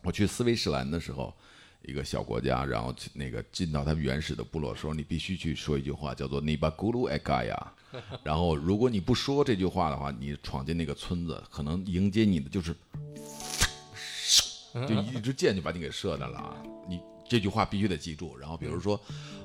[0.03, 1.33] 我去斯威士兰的时候。
[1.83, 7.73] 一个小国家，然后去那个进到他们原始的部落的时候，你必须去说一句话，叫做 “ni ba gulu e g a y a
[8.23, 12.75] 然后，如果你不说这句话的话，你闯进那个村子，可能迎接你的就是，
[14.73, 16.61] 就一支箭就把你给射的了啊！
[16.89, 16.99] 你
[17.29, 18.37] 这句话必须得记住。
[18.37, 18.99] 然后，比如说，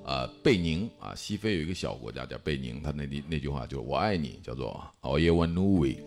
[0.04, 5.98] 呃，贝宁啊，西非有一个小国家叫贝宁，他那那那句话就是“我爱你”，叫做 “o ye w a n u w i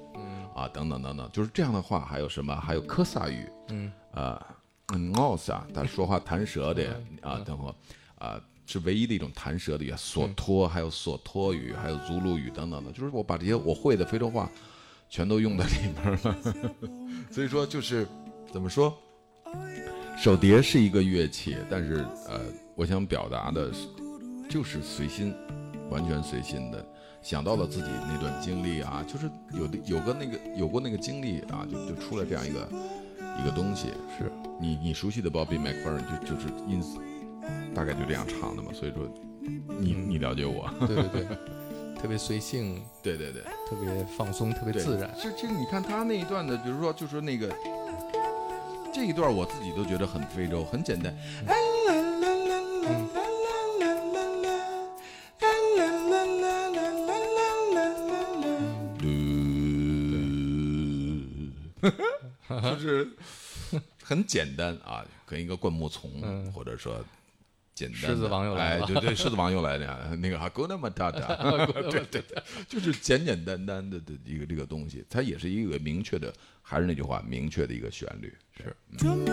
[0.55, 2.05] 啊，等等等等，就是这样的话。
[2.05, 2.55] 还有什么？
[2.55, 4.41] 还有科萨语，嗯，呃，
[4.93, 7.73] 嗯，奥萨，他说话弹舌的啊，等会
[8.17, 8.41] 啊。
[8.67, 14.49] 是唯一的一种弹舌的语言，索托，还有索托语，还有祖鲁语等等的，就是我把这些我会的非洲话
[15.07, 16.35] 全都用在里面了。
[17.29, 18.07] 所以说，就是
[18.51, 18.97] 怎么说，
[20.17, 22.39] 手碟是一个乐器，但是呃，
[22.73, 23.87] 我想表达的是，
[24.49, 25.33] 就是随心，
[25.89, 26.83] 完全随心的，
[27.21, 32.67] 想到了自己那段经历啊，就是有的有个那个有过那个经历啊，就就出来这样一个
[33.39, 33.89] 一个东西。
[34.17, 36.97] 是你你熟悉的 Bobby McFerrin 就就是因此
[37.75, 39.07] 大概就这样唱的嘛，所以说
[39.77, 41.27] 你你了解我，对对对，
[42.01, 43.43] 特别随性，对对对。
[43.69, 45.13] 特别放松，特别自然。
[45.21, 47.53] 这这你看他那一段的，比如说就是那个
[48.95, 51.13] 这一段，我自己都觉得很非洲，很简单。
[62.47, 63.09] 就是
[64.01, 67.03] 很简单啊，跟一个灌木丛，嗯或者说
[67.75, 67.99] 简单。
[68.01, 68.85] 狮子王又来了。
[68.85, 71.27] 哎，对对，狮子王又来了， 那个哈古纳马达达，
[71.91, 72.21] 对 对。
[72.21, 76.33] 对，就是简简单单的的一个这个东西，它也是一个明确的，
[76.63, 78.33] 还是那句话，明确的一个旋律。
[78.57, 79.25] 是，좀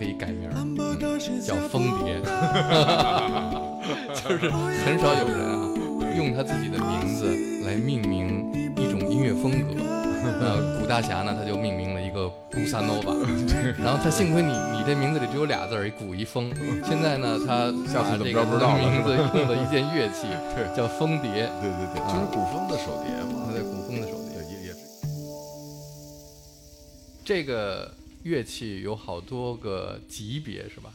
[0.00, 0.56] 可以改名儿，
[1.44, 2.16] 叫蜂蝶，
[4.16, 5.68] 就是很少有人啊
[6.16, 7.28] 用他自己的名字
[7.66, 9.74] 来命名一种音乐风格。
[10.40, 13.14] 那，古大侠呢，他就命名了一个古萨诺瓦，
[13.76, 16.50] 然后他幸亏你你这名字里只有俩字儿，一古一风。
[16.88, 20.28] 现在呢，他下次怎么把这个着不知道名字用了一件乐器，
[20.74, 23.44] 叫风蝶，对对对，就是古风的手碟嘛。
[23.46, 24.40] 他在古风的手碟。
[24.40, 24.78] 对，也也是。
[27.22, 30.92] 这个乐器有好多个级别是吧？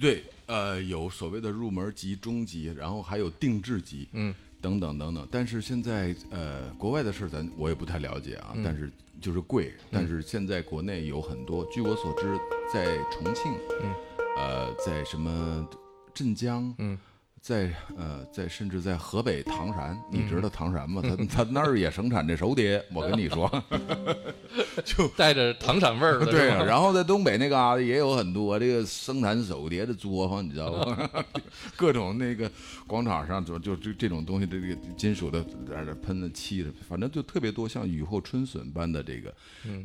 [0.00, 5.26] 对，呃，有所谓的入门级、中级，然后还有定制级，嗯，等等等等。
[5.30, 8.90] 但是现在呃，国外的事咱我也不太了解啊，但是
[9.20, 9.72] 就是贵。
[9.90, 12.38] 但是现在国内有很多，据我所知，
[12.72, 13.94] 在重庆，嗯，
[14.36, 15.68] 呃，在什么
[16.14, 16.96] 镇江，嗯。
[17.40, 21.02] 在呃，在甚至在河北唐山，你知道唐山吗？
[21.02, 23.50] 他 他那儿也生产这手碟，我跟你说，
[24.84, 31.08] 就带着唐山味儿的， 对啊，然后在东北那嘎达也有很多这个生产手碟的作坊，你知道吗？
[31.76, 32.50] 各种那个
[32.86, 39.32] 广场上就就就这种东西，这个金属的在那喷的漆的，反正就特别多，像雨后春笋般的这个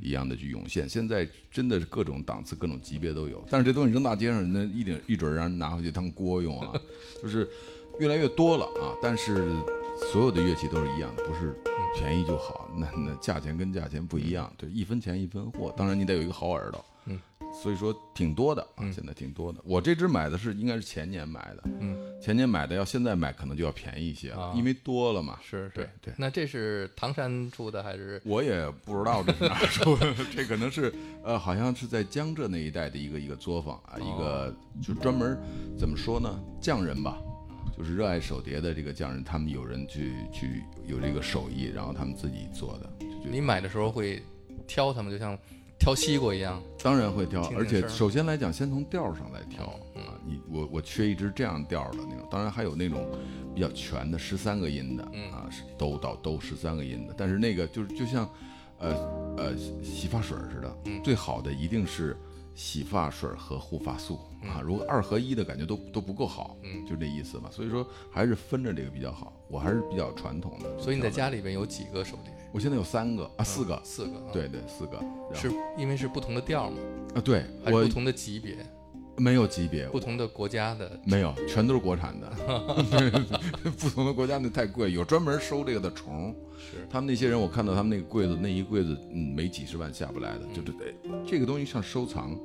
[0.02, 0.90] 一样的去涌现。
[0.90, 6.74] 现在真的是各种档次、各种级别都有，但是这东西扔大街上，那一定一准让人拿回去当锅用啊，
[7.22, 7.48] 就是
[7.99, 8.95] 越来越多了啊。
[9.02, 9.56] 但是
[10.11, 11.56] 所有的乐器都是一样的，不是
[11.95, 15.74] 便宜就好，那那价钱跟价钱不一样，对，一分钱一分货。
[15.78, 17.20] 当然你得有一个好耳朵，嗯，
[17.53, 19.60] 所以说挺多的啊，现在挺多的。
[19.64, 25.38] 我这只买的是应该是前年买的，嗯，前年买的要现在买可能就要便宜一些了，啊因为多了嘛。
[25.44, 28.20] 是是对对那这是唐山出的还是？
[28.26, 30.91] 我也不知道这是哪儿出的， 这可能是
[31.24, 35.40] 呃，好像是在江浙那一带的一个一个作坊啊，一个就专门
[35.78, 37.20] 怎么说呢，匠人吧，
[37.77, 42.90] 就是热爱手碟的这个匠人，他们有人去去有这个手艺，然后他们自己做的，
[43.30, 44.22] 你买的时候会
[44.68, 45.38] 挑他们，就像
[45.80, 46.61] 挑西瓜一样。
[46.81, 49.65] 当然会挑而且首先来讲，先从调儿上来挑
[49.95, 50.15] 啊。
[50.26, 53.10] 你我我缺一支这样调儿的那种，当然还有那种
[53.53, 57.14] 比较全的十三个音的啊，是兜到兜十三个音的。
[57.18, 58.30] 但是那个就是就像
[58.80, 58.95] 呃
[59.38, 62.15] 呃洗发水儿似的，最好的一定是
[62.56, 64.62] 洗发水和护发素啊。
[64.64, 67.50] 如果二合一的感觉都都不够好，嗯，就这意思嘛。
[67.52, 69.34] 所以说还是分着这个比较好。
[69.48, 72.34] 我还是比较传统的，所以你在家里边有几个手碟？
[72.52, 74.18] 我现在有三个啊，四个，四个。
[74.18, 75.00] 啊，对对，四个。
[75.34, 76.78] 是因为是不同的调吗？
[77.16, 78.58] 啊，对还是不同的级别？
[79.18, 80.99] 没有级别，不同的国家的？
[81.06, 82.30] 没有，全都是国产的。
[83.77, 86.35] 不同的国家那太贵，有专门收这个的虫。
[86.57, 92.38] 是他们那些人，我看到他们那个柜子，那一柜子，嗯，没几十万下不来的，就是哎，这个东西像收藏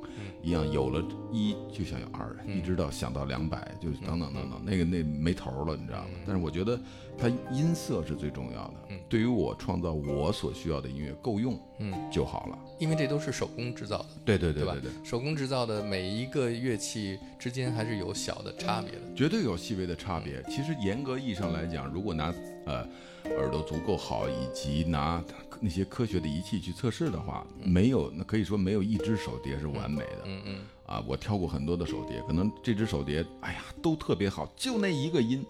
[0.43, 1.01] 一样，有了
[1.31, 6.07] 一就想有二，一直到想到两百，就是等等等等，那个那没头了，你知道吗？
[6.27, 6.77] 但是我觉得
[7.17, 12.59] 它音色是最重要的，对于我创造我所需要的音乐够用，嗯，就好了。
[12.79, 14.71] 因为这都是手工制造的，对对对吧？
[14.73, 19.01] 对对，手工制造的每一个乐器之间还是有小的差别的。
[19.15, 20.41] 绝对有细微的差别。
[20.49, 22.33] 其实严格意义上来讲，如果拿
[22.65, 22.87] 呃
[23.37, 25.23] 耳朵足够好，以及拿
[25.59, 30.23] 那些科学的仪器去测试的话，没有那可以说没有一只手碟是完美的。
[30.25, 35.45] 嗯嗯，啊，我挑过很多的手碟，可能这只手碟，哎呀，都特别好，就那一个音，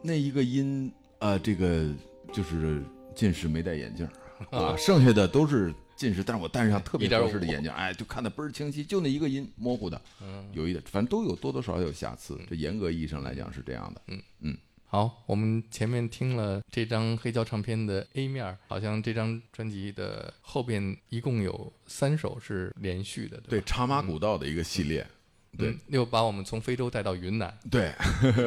[0.00, 1.90] 那一个音，呃，这个
[2.32, 4.12] 就是近视没戴眼镜儿
[4.56, 10.00] 啊，剩下的都是近视，但是我戴上特别合适的眼镜，哎，就看得倍儿清晰，就那一个音模糊的，
[10.52, 14.02] 有一点，反正都有多多少少有瑕疵，这严格意义上来讲是这样的。
[14.08, 14.22] 嗯。
[14.40, 14.56] 嗯。
[14.86, 23.64] 好，我们前面听了这张黑胶唱片的 A 面儿，好像这张专辑的后边一共有三首是连续的，对，吧？
[23.66, 25.04] 茶马古道的一个系列，
[25.56, 27.56] 对嗯，又把我们从非洲带到云南。
[27.70, 27.92] 对，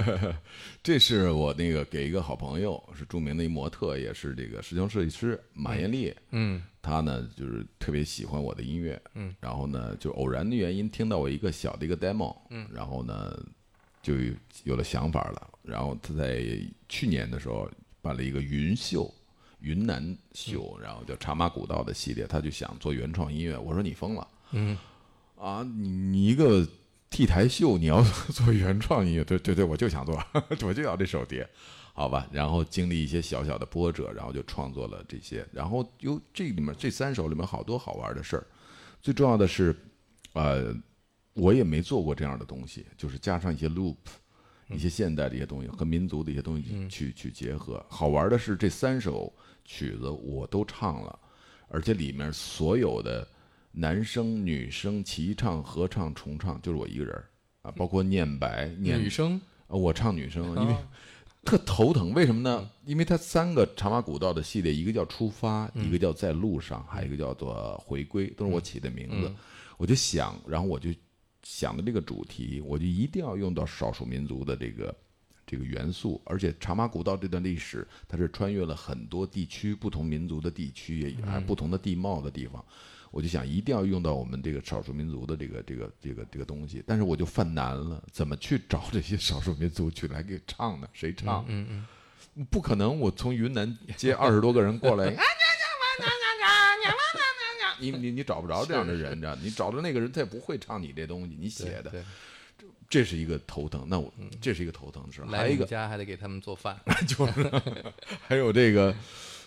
[0.84, 6.14] 这是我那个给一个好朋友，是著名的一模特，也是这个时装设计师马艳丽。
[6.32, 13.38] 嗯她呢就是特别喜欢我的音乐，嗯，然后呢就偶然的原因听到我一个小的一个 demo，嗯，然后呢
[14.02, 14.14] 就
[14.64, 16.42] 有了想法了，然后她在
[16.88, 17.70] 去年的时候
[18.02, 19.14] 办了一个云秀。
[19.60, 23.58] 云南秀，然后叫茶马古道的系列，他就想做原创音乐。
[23.58, 24.78] 我说你疯了，嗯，
[25.36, 26.66] 啊，你你一个
[27.10, 29.24] T 台秀，你要做原创音乐？
[29.24, 30.22] 对对对，我就想做，
[30.66, 31.48] 我就要这首碟，
[31.94, 32.28] 好吧？
[32.32, 35.46] 然后经历一些小小的波折，然后就创作了这些。
[35.52, 38.46] 然后有这里面这三首里面好多好玩的事儿，
[39.02, 39.76] 最重要的是，
[40.34, 40.76] 呃，
[41.34, 43.96] 我也没做过这样的东西，就是加上一些 loop。
[44.70, 47.82] 一些现代的一些东西和民族的一些东西去、去结合。
[47.88, 51.20] 好玩的是，这三首曲子我都唱了，
[51.70, 53.26] 而且里面所有的
[53.80, 57.30] 男生、女生齐唱、合唱、重唱，就是我一个人儿
[57.62, 59.40] 啊，包括念白、念女生？
[59.68, 60.76] 啊，我唱女生，因为
[61.44, 62.12] 特头疼。
[62.12, 62.68] 为什么呢？
[62.86, 69.32] 因为它三个茶马古道的系列，一个叫出发，一个叫在路上，还有一个叫做回归，都是我起的名字。
[69.78, 70.90] 我就想，然后我就
[71.44, 74.98] 想的这个主题，我就一定要用到少数民族的这个
[75.45, 82.66] 这个元素，而且茶马古道这段历史，它是穿越了很多地区、不同民族的地区，也还不同的地貌的地方。
[83.12, 90.88] 我就想一定要用到我们这个少数民族的这个这个这个这个东西，但是我就犯难了，怎么去找这些少数民族去来给唱呢？
[90.94, 91.46] 谁唱？
[91.48, 91.86] 嗯
[92.36, 95.16] 嗯，不可能，我从云南接二十多个人过来，
[97.80, 99.36] 你你你找不着这样的人，你知道？
[99.36, 102.04] 你找着那个人，他也不会唱你这东西，你写的，对，
[102.90, 103.86] 这是一个头疼。
[103.88, 104.12] 那我
[104.42, 106.80] 这是一个头疼的事，还来一个家还得给他们做饭。
[107.08, 107.52] 就是
[108.28, 108.94] 还有这个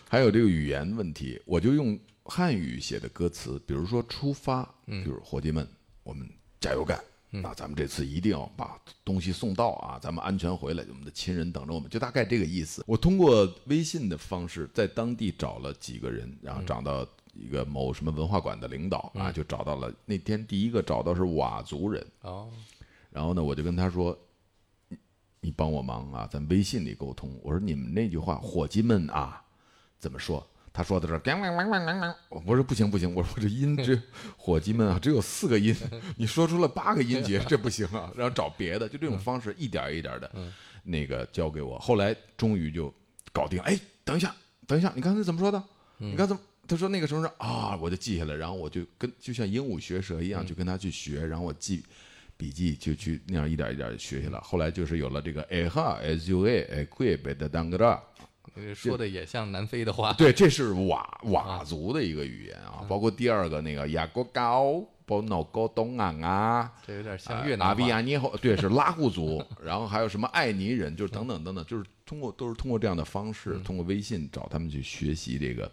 [0.08, 1.98] 还有这个语言问题，我就用
[2.30, 5.66] 汉语写的歌词，比如说出发，就是伙计们，
[6.04, 6.28] 我们
[6.60, 7.02] 加油干。
[7.32, 9.98] 那咱们这次一定要把东西送到啊！
[10.02, 12.82] 咱们安全回来，我们的亲人等着我们，就大概这个意思。
[12.88, 19.94] 我通过微信的方式，在当地找了几个人，然后找到一个某什么文化馆的领导啊，就找到了。
[20.04, 22.50] 那天第一个找到是佤族人，哦，
[23.10, 24.18] 然后呢，我就跟他说
[24.88, 24.98] ：“你
[25.40, 29.40] 你帮我忙啊，咱微信里沟通。”我说：“你们那句话，伙计们啊，
[30.00, 31.14] 怎么说？”他说的是，
[32.28, 34.00] 我说不行不行， 我说这音只
[34.38, 35.74] 伙计们啊，只有四个音，
[36.16, 40.30] 你说出了八个音节， 这不行啊，然后找别的，就这种方式一点一点的，
[40.84, 41.78] 那个教给我。
[41.78, 42.92] 后来终于就
[43.32, 43.58] 搞定。
[43.60, 44.34] 哎，等一下，
[44.66, 45.58] 等一下，你刚才怎么说的？
[45.98, 46.34] 嗯你刚才
[46.66, 51.84] 他说那个什么是啊，我就记下来，然后我就跟就像鹦鹉学舌一嗯样，就跟他去学，然后我记
[52.36, 54.38] 笔记，就去那样一点一点学下来。
[54.38, 58.00] 后来就是有了这个哎哈 s u a 哎 q u 贝的当个的。
[58.68, 68.16] 呃说的也像南非的话，对，这是佤佤 族的一个语言啊，包括第二个那个雅国高、包脑高东昂啊，这有点像越南阿比亚尼。
[68.16, 75.70] 后，对，是拉祜族，然后还有什么爱尼人，就是等等等等，就是通过都是通过这样的方式，通过微信找他们去学习这个，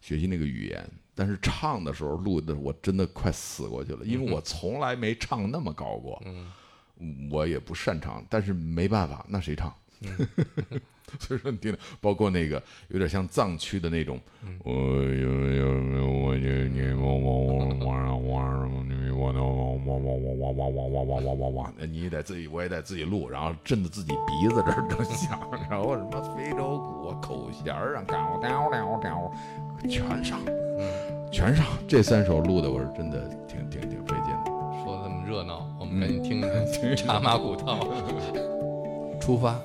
[0.00, 0.88] 学习那个语言。
[1.14, 9.74] 但是唱的时候录的，我真的快死过去了，因为我 从来没唱那么高过，嗯我也不擅长，但是没办法，那谁唱？
[11.20, 14.18] 所以说你听，包括那个有点像藏区的那种，
[14.64, 15.66] 我有有
[16.24, 25.38] 我有你我我我我我你我我我我我我我我我我我我我，你也得自己，我也得自己录，然后震得自己鼻子这儿正响，
[25.70, 29.32] 然后什么非洲鼓啊、口弦儿啊，搞掉掉掉，
[29.88, 30.40] 全上，
[31.30, 31.66] 全上。
[31.86, 34.50] 这三首录的我是真的挺挺挺费劲的。
[34.84, 37.78] 说的那么热闹，我们赶紧听一听茶马古道。
[39.20, 39.60] 出发。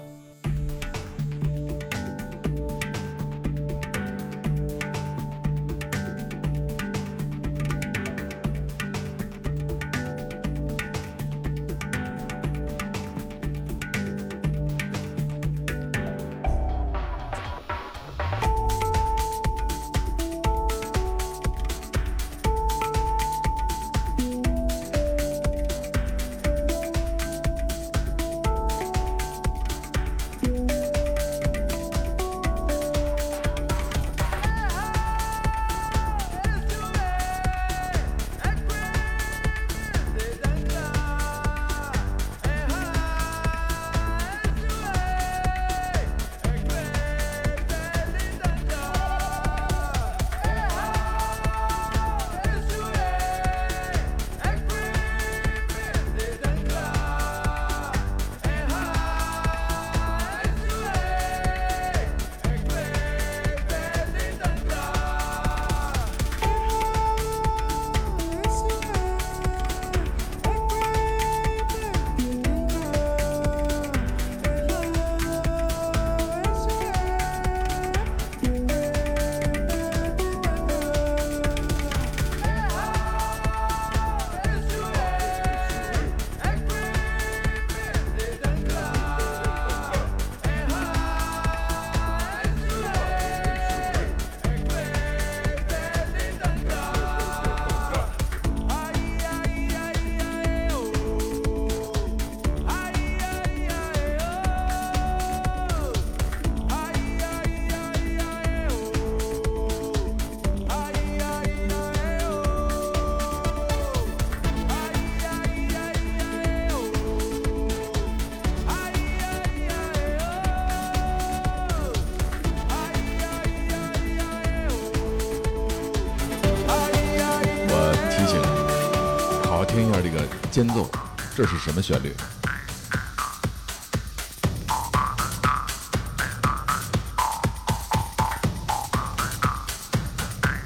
[130.58, 130.90] 间奏，
[131.36, 132.16] 这是什么旋律？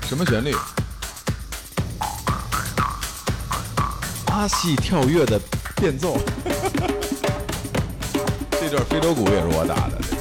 [0.07, 0.55] 什么旋律？
[4.27, 5.37] 阿细跳跃的
[5.75, 6.17] 变奏。
[8.61, 10.20] 这段非洲鼓也是我打的。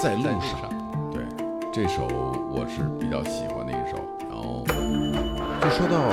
[0.00, 1.12] 在路上。
[1.12, 1.22] 对，
[1.70, 2.08] 这首
[2.50, 3.98] 我是比较喜欢的一首。
[4.30, 4.64] 然后
[5.60, 6.08] 就说到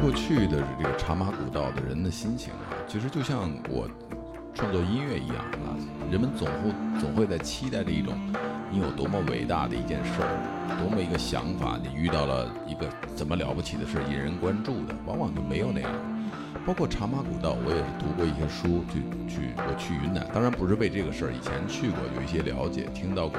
[0.00, 3.88] 过去的这个茶马古道的人的心情啊，其实就像我
[4.54, 5.36] 创作音乐一样
[5.66, 5.74] 啊，
[6.12, 8.14] 人们总会总会在期待着一种
[8.70, 12.86] 你有多么伟大的一件事儿，多么一个想法，你遇到了一个
[13.16, 15.90] 怎么了不起的事，引人关注的，往往就没有那样。
[16.66, 23.38] 包括茶马古道，我也是读过一些书，去去我去云南，当然不是为这个事儿，以前去过，有一些了解，听到过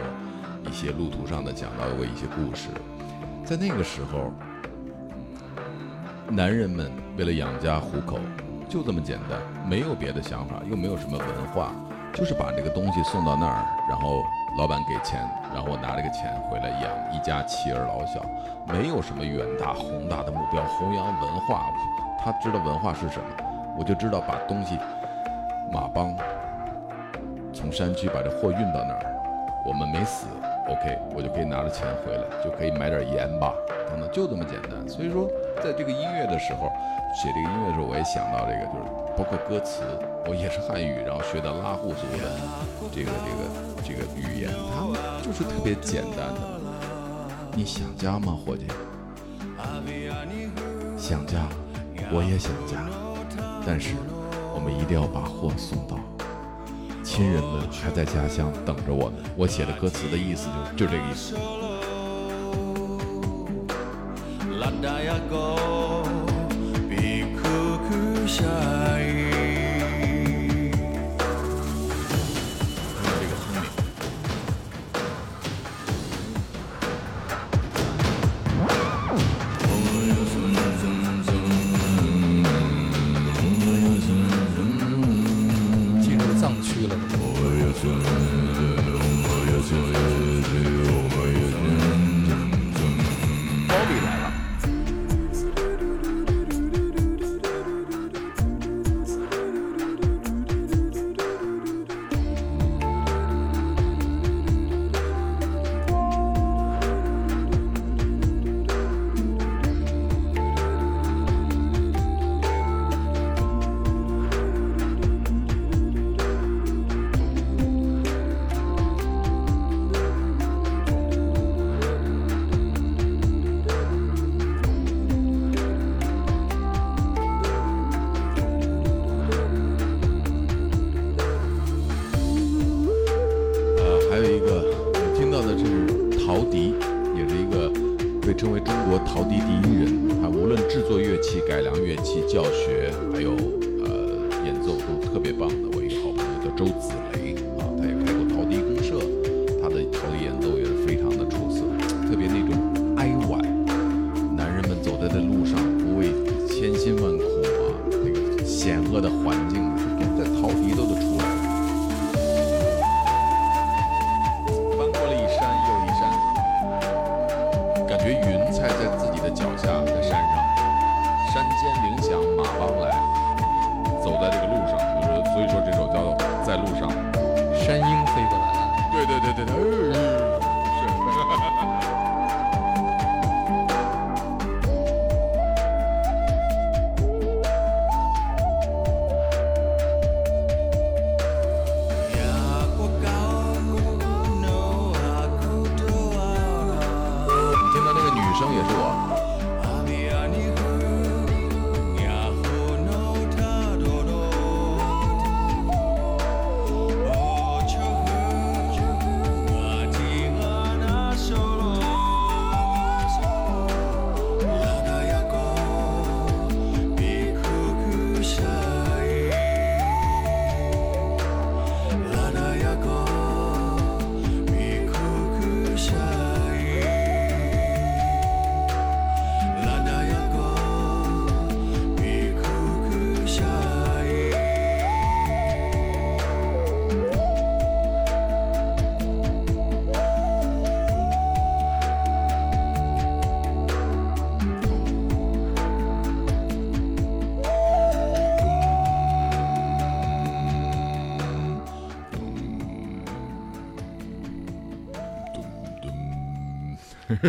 [0.64, 2.69] 一些路途上的讲到过一些故事。
[3.43, 4.31] 在那个时候，
[6.30, 8.19] 男人们为了养家糊口，
[8.69, 11.73] 就这么简单，没有别的想法，又没有什么文化，
[12.14, 14.22] 就是把这个东西送到那儿，然后
[14.60, 15.19] 老板给钱，
[15.52, 18.23] 然后我拿这个钱回来养一家妻儿老小，
[18.68, 21.65] 没有什么远大宏大的目标，弘扬文化。
[22.26, 23.26] 他知道文化是什么，
[23.77, 24.80] 我就知道把东西
[25.72, 26.11] 马帮
[27.53, 29.06] 从山区把这货运到那儿，
[29.64, 30.26] 我们没死
[30.68, 33.53] ，OK，我就可以拿着钱回来，就可以买点盐吧，
[33.91, 34.89] 等等，就这么简单。
[34.89, 35.30] 所以说，
[35.61, 36.65] 在这个音乐的时候，
[37.14, 39.84] 写这个音乐的时候，我也想到这个，就是包括歌词，
[40.26, 42.26] 我也是汉语，然后学的拉祜族的
[42.91, 43.45] 这个这个
[43.85, 46.41] 这个语言，它就是特别简单的。
[47.53, 48.65] 你想家吗，伙计？
[50.97, 51.38] 想家，
[52.11, 52.88] 我也想家，
[53.65, 53.95] 但是
[54.53, 55.98] 我们一定要把货送到。
[57.03, 59.23] 亲人们还在家乡等着我们。
[59.36, 61.36] 我写的歌词的意思就就这个意思。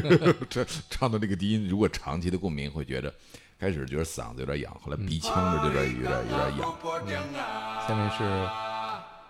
[0.48, 3.12] 这唱的这个低音，如果长期的共鸣，会觉得
[3.58, 7.24] 开始觉得嗓子有点痒，后来鼻腔这有点有点有点痒。
[7.86, 8.48] 下面是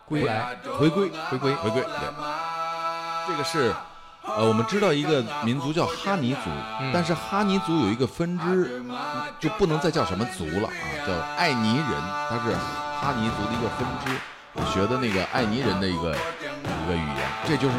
[0.06, 1.82] 归来，回归，回归回归。
[1.82, 2.08] 对，
[3.28, 3.74] 这个是，
[4.24, 6.50] 呃，我们知道一个民族叫哈尼族，
[6.92, 8.82] 但是哈尼族有一个分支，
[9.40, 10.72] 就不能再叫什么族了啊，
[11.06, 11.86] 叫爱尼人，
[12.30, 12.54] 他是
[13.00, 14.16] 哈尼族的一个分支，
[14.52, 17.74] 我学的那个爱尼人的一个一个语言，这就是，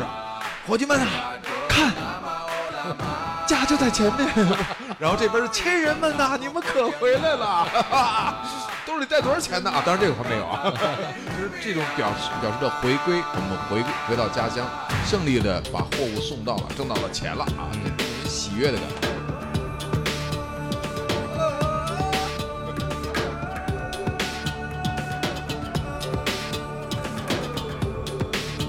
[0.68, 1.34] 伙计们啊，
[1.69, 1.93] 看，
[3.45, 4.27] 家就在前面，
[4.99, 7.68] 然后这边是亲人们呐、你们可回来了，
[8.85, 9.69] 兜里带多少钱呢？
[9.69, 10.64] 啊，当然这个还没有啊，
[11.38, 14.65] 就是这种表示表示的回归，我们回归回到家乡，
[15.05, 19.07] 胜利的把货物送到了，挣到了钱了啊，这是喜悦的感觉。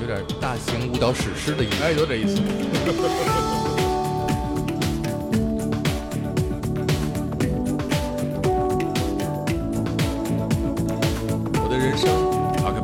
[0.00, 1.82] 有点大型舞蹈史诗的意思。
[1.84, 3.67] 哎，有点意思。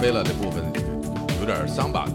[0.05, 0.63] 阿卡贝拉的部分
[1.41, 2.14] 有点桑巴。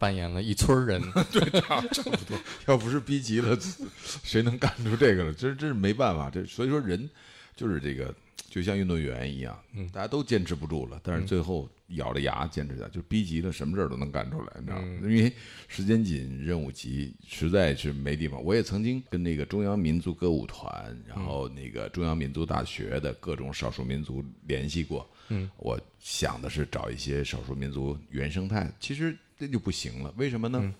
[0.00, 1.00] 扮演了一村人，
[1.30, 1.60] 对。
[1.60, 3.56] 差不多， 要不是逼急了，
[4.24, 5.32] 谁能干出这个来？
[5.34, 7.08] 这这是没办法，这所以说人
[7.54, 8.12] 就是这个
[8.48, 9.56] 就像运动员一样，
[9.92, 14.98] 大家都坚持不住了，但是最后咬着牙坚持下，就逼急了，什么事儿都能干出来，你知道吗？
[15.02, 15.30] 因为
[15.68, 18.42] 时间紧，任务急，实在是没地方。
[18.42, 25.08] 我也曾经跟那个中央民族歌舞团，然后那个中央民族大学的各种少数民族联系过。
[25.28, 30.12] 嗯，我想的是找一些少数民族原生态，其实这就不行了。
[30.18, 30.74] 为什么呢？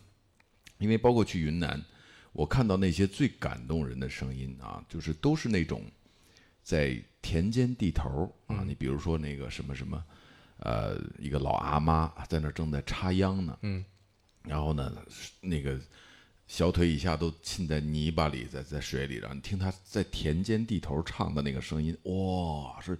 [0.77, 1.83] 因为包括去云南，
[2.33, 5.83] 我看到那些最感动人的声音啊，就是都是那种
[6.63, 10.05] 在田间地头啊，你比如说那个什么什么，
[10.59, 13.83] 呃，一个老阿妈在那儿正在插秧呢，嗯，
[14.43, 14.93] 然后呢，
[15.41, 15.81] 那个
[16.47, 22.99] 小腿以下都浸在泥巴里，在在水里，然后你听他在田间地头唱的那个声音，哇，是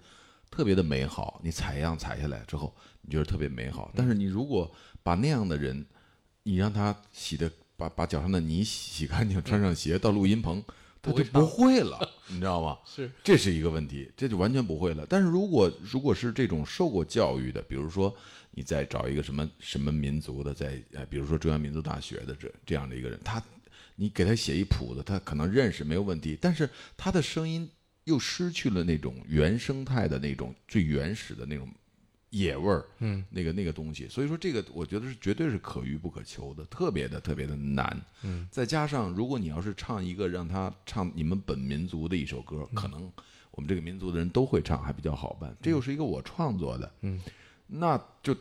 [0.49, 1.39] 特别的美好。
[1.43, 3.91] 你采样采下来之后，你觉得特别美好。
[3.95, 4.71] 但是你如果
[5.03, 5.85] 把那样的人，
[6.43, 10.63] 你让他洗的把把脚上的泥洗干净，穿上鞋到录音棚，
[11.01, 11.99] 他就不会了，
[12.29, 12.77] 你知道吗？
[12.85, 15.05] 是，这是一个问题，这就完全不会了。
[15.09, 18.15] 但是如果如果是这种受过教育的，比如说
[18.51, 23.41] 你再找一个什么什么民族的，在呃，比如说中央民族大学的这这样的一个人，他
[23.95, 27.69] 你给他写一谱子，他可能认识没有问题，但是他的声音
[28.03, 31.67] 又失去了那种原生态的那种最原始的那种
[32.31, 43.11] 野味儿，嗯，那个那个东西，所以说这个我觉得是绝对是可遇不可求的，特别的特别的难，嗯，再加上如果你要是唱一个让他唱你们本民族的一首歌，可能
[43.51, 47.21] 我们这个民族的人都会唱，还比较好办，这又是一个我创作的，嗯，
[47.67, 48.33] 那就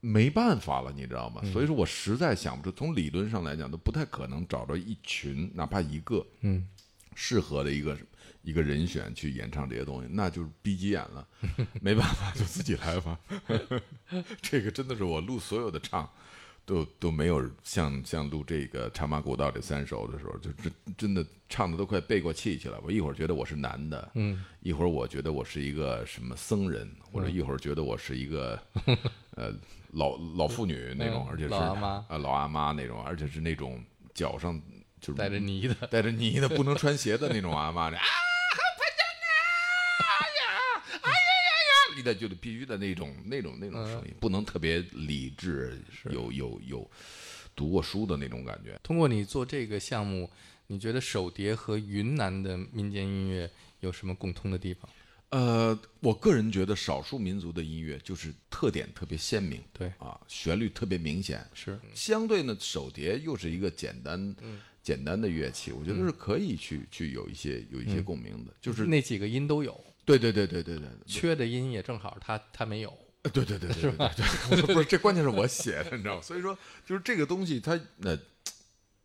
[0.00, 1.40] 没办法了，你知道吗？
[1.52, 6.66] 所以说我实在想不出，从理论上来讲都不太可能找着一群哪怕一个，嗯，
[7.14, 7.96] 适合的一个
[8.42, 11.26] 一个人选去演唱这些东西，那就是逼急眼了，
[11.80, 13.18] 没办法，就自己来吧。
[14.40, 16.08] 这个真的是我录所有的唱，
[16.64, 22.80] 都都没有像像录这个《茶马古道》这三首的时候，就真真的唱的都快背过气去了。
[22.82, 28.60] 我一会儿觉得我是男的，嗯，一会儿我觉得我是一个什么僧人，或者一会儿觉得我是一个
[29.36, 29.52] 呃
[29.92, 33.82] 老老妇女那种，嗯而且是老阿妈啊老阿妈那种，而且是那种
[34.14, 34.60] 脚上
[35.02, 39.26] 就是带着泥的，带着泥的不能穿鞋的那种阿妈，啊，快点呐！
[39.98, 40.06] 哎
[40.38, 40.42] 呀，
[41.02, 41.52] 哎呀呀
[41.90, 41.96] 呀！
[41.96, 46.90] 你的就得必须的那种那种那种声音，不能特别理智，有有有
[47.56, 48.78] 读过书的那种感觉。
[48.82, 50.30] 通过你做这个项目，
[50.68, 53.50] 你觉得手碟和云南的民间音乐
[53.80, 54.88] 有什么共通的地方？
[55.30, 61.44] 呃，我个人觉得少数民族的音乐就是特点特别鲜明，对啊，旋律特别明显。
[61.54, 64.36] 是相对呢，手碟又是一个简单、
[64.82, 72.90] 简单的乐器，我觉得是可以去去有一些有一些共鸣的，就是那几个音都有，对对对对对对，缺的音也正好他他没有。
[73.22, 76.20] 呃对对对对对对对，不是这关键是我写的，你知道吗？
[76.20, 78.18] 所以说就是这个东西它，那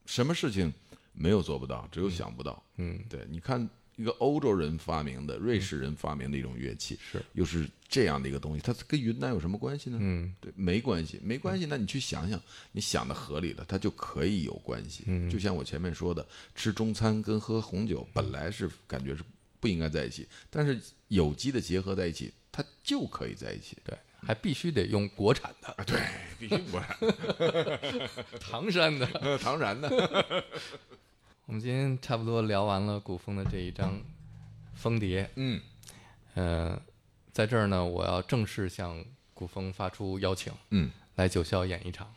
[0.08, 0.74] 什么事情
[1.14, 2.64] 没有做不到，只有想不到。
[2.78, 9.98] 嗯，对，你看一个欧洲人发明的、瑞士人发明的一种乐器，是又是这样的一个东西，它跟云南有什么关系呢？
[10.00, 11.66] 嗯，对，没关系，没关系。
[11.66, 12.40] 那你去想想，
[12.72, 15.04] 你想的合理了，它就可以有关系。
[15.08, 19.24] 嗯，就像我前面说的，吃中餐跟喝红酒本来是感觉是
[19.60, 23.76] 不应该在一起，但是有机的结合在一起，它就可以在一起。
[23.84, 26.00] 对，还必须得用国产的啊，对，
[26.38, 26.96] 必须国产，
[28.40, 29.08] 唐山的。
[29.42, 30.46] 唐山的。
[31.48, 34.02] 我们今天差不多聊完了古风的这一张
[34.74, 35.62] 风碟，嗯，
[36.34, 36.78] 呃，
[37.32, 39.02] 在这儿呢，我要正式向
[39.34, 42.14] 古风发出邀请，嗯，来九霄演一场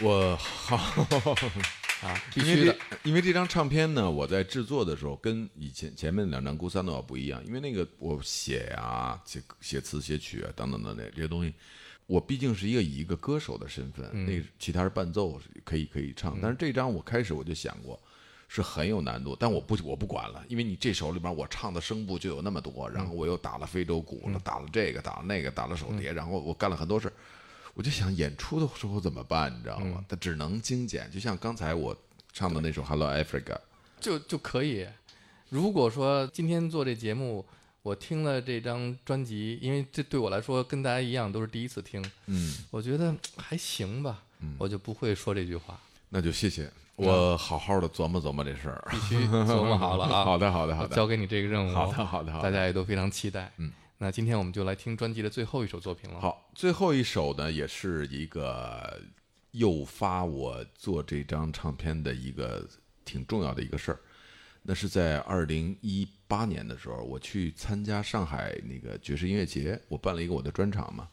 [0.00, 0.76] 我好，
[2.06, 2.76] 啊，必须的。
[3.02, 11.52] 因为这张唱片呢，我在制作的时候跟以前前面两张《孤三诺》不一样，因为那个我写啊、写写词、写曲啊等等等等这些东西，
[12.06, 18.00] 我毕竟是一个以一个歌手的身份，那个其他是伴奏可以可以唱，但是这张我开始我就想过。
[18.48, 27.12] 是很有难度，但我不我不管了，因为你这首里边我唱的声部就有那么多，然后我又打了非洲鼓了，打了这个，打了那个，打了手碟，然后我干了很多事儿，
[27.74, 30.04] 我就想演出的时候怎么办，你知道吗？
[30.08, 31.96] 它只能精简，就像刚才我
[32.32, 33.42] 唱的那首《Hello Africa》，
[34.00, 34.86] 就就可以。
[35.48, 37.44] 如果说今天做这节目，
[37.82, 44.24] 我听了这张专辑，因为这对我来说跟大家一样都是第一次听，嗯，我觉得还行吧，
[44.58, 48.88] 我就不会说这句话，那就谢谢，我好好的琢磨琢磨这事儿。
[48.90, 50.22] 必须琢磨好了啊。
[50.24, 52.42] 好的，好的，好的，交给你这个任务，好的，好的，好的。
[52.42, 53.52] 大家也都非常期待。
[53.58, 59.00] 嗯，那今天我们就来听专辑的最后一首作品了。，好，最后一首呢，也是一个
[59.50, 62.66] 诱发我做这张唱片的一个
[63.04, 64.00] 挺重要的一个事儿。
[64.62, 71.08] 那是在二零一八年的时候，我去参加上海那个爵士音乐节，我办了一个我的专场嘛。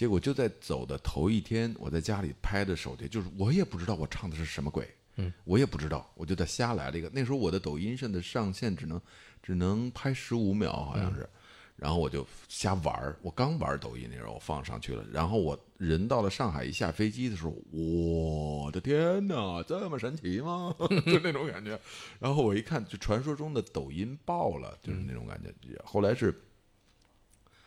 [0.00, 7.10] 结果就在走的头一天，我在家里拍的手碟，就是我也不知道我唱的是什么鬼，嗯，我也不知道，我就在瞎来了一个。
[7.12, 8.98] 那时候我的抖音上的上限只能
[9.42, 11.28] 只能拍十五秒，好像是。
[11.76, 20.74] 然后我就瞎玩儿，我刚玩抖音那时候我放上去了，然后我人到了上海一下飞机的时候，我的天哪，这么神奇吗？
[21.04, 21.78] 就那种感觉。
[22.18, 25.78] 然后我一看，就传说中的抖音爆了，就是那种感觉。
[25.84, 26.34] 后来是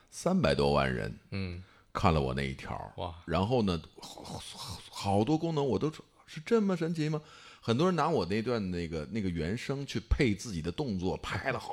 [0.09, 5.91] 三百多万人嗯，看了我那一条，哇，然后呢，好好好多功能我都
[6.25, 7.21] 是这么神奇吗？
[7.61, 11.71] 很多人拿我那段那个那个原声去配自己的动作，拍了哗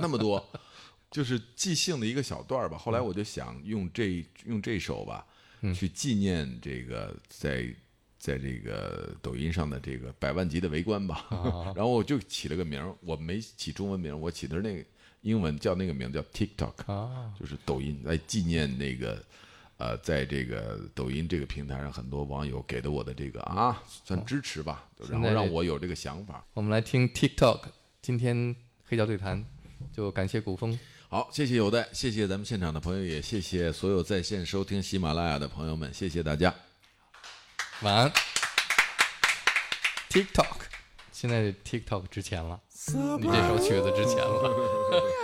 [0.00, 0.44] 那么多，
[1.10, 2.78] 就是即兴的一个小段儿吧。
[2.78, 5.26] 后来我就想用这用这首吧，
[5.74, 7.66] 去纪念这个在
[8.18, 11.26] 在这个抖音上的这个百万级的围观吧。
[11.74, 14.84] 然后我就起了个名儿，我没起中文名，我起的是那个
[15.22, 16.92] 英文叫那个名叫 TikTok。
[16.92, 19.24] 啊，就是抖音来纪念那个，
[19.76, 26.44] 呃，在这个抖音这个平台上，很多网友给的我的这个啊，算支持吧，然后让我有这个想法。
[26.54, 27.60] 我们来听 TikTok。
[28.00, 29.44] 今天黑胶对谈
[29.92, 30.78] 就感谢古风，
[31.08, 36.54] 好，谢谢有代，谢谢咱们现场的朋友，也谢谢所有在线收听喜马拉雅的朋友们，谢谢大家。
[37.80, 38.12] 晚安。
[40.10, 40.56] TikTok，
[41.10, 42.60] 现在 TikTok 值钱了，
[43.18, 45.20] 你这首曲子值钱了。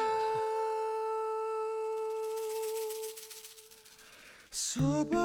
[4.70, 5.20] Soba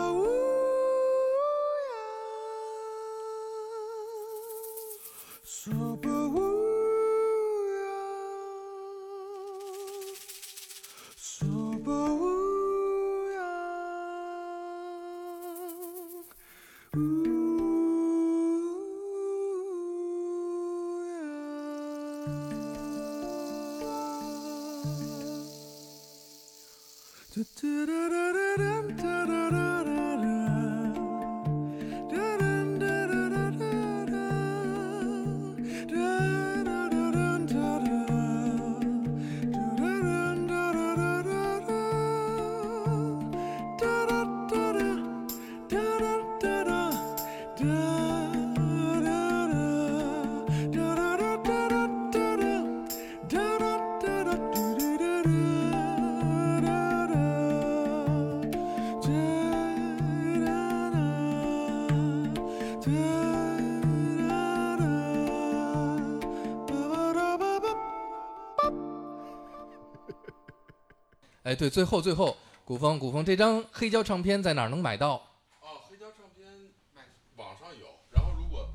[71.56, 75.14] 哎，对，最后最后，古风古风这张黑胶唱片在哪儿能买到？
[75.62, 76.46] 哦，黑胶唱片
[76.94, 77.02] 买
[77.38, 78.70] 网上有，然后如果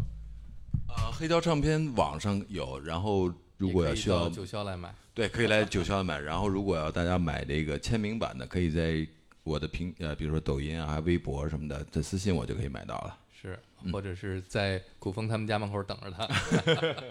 [0.88, 4.94] 啊、黑胶唱片网上有，然后如果要需要到九霄来买。
[5.12, 6.18] 对，可以来九霄买。
[6.18, 9.06] 然后如果要大家买这个签名版的，可以在
[9.42, 13.18] 我的平呃，比如说抖音啊、微博什么的，这私信我就可以买到了。
[13.42, 13.58] 是，
[13.92, 16.26] 或者是在古风他们家门口等着他。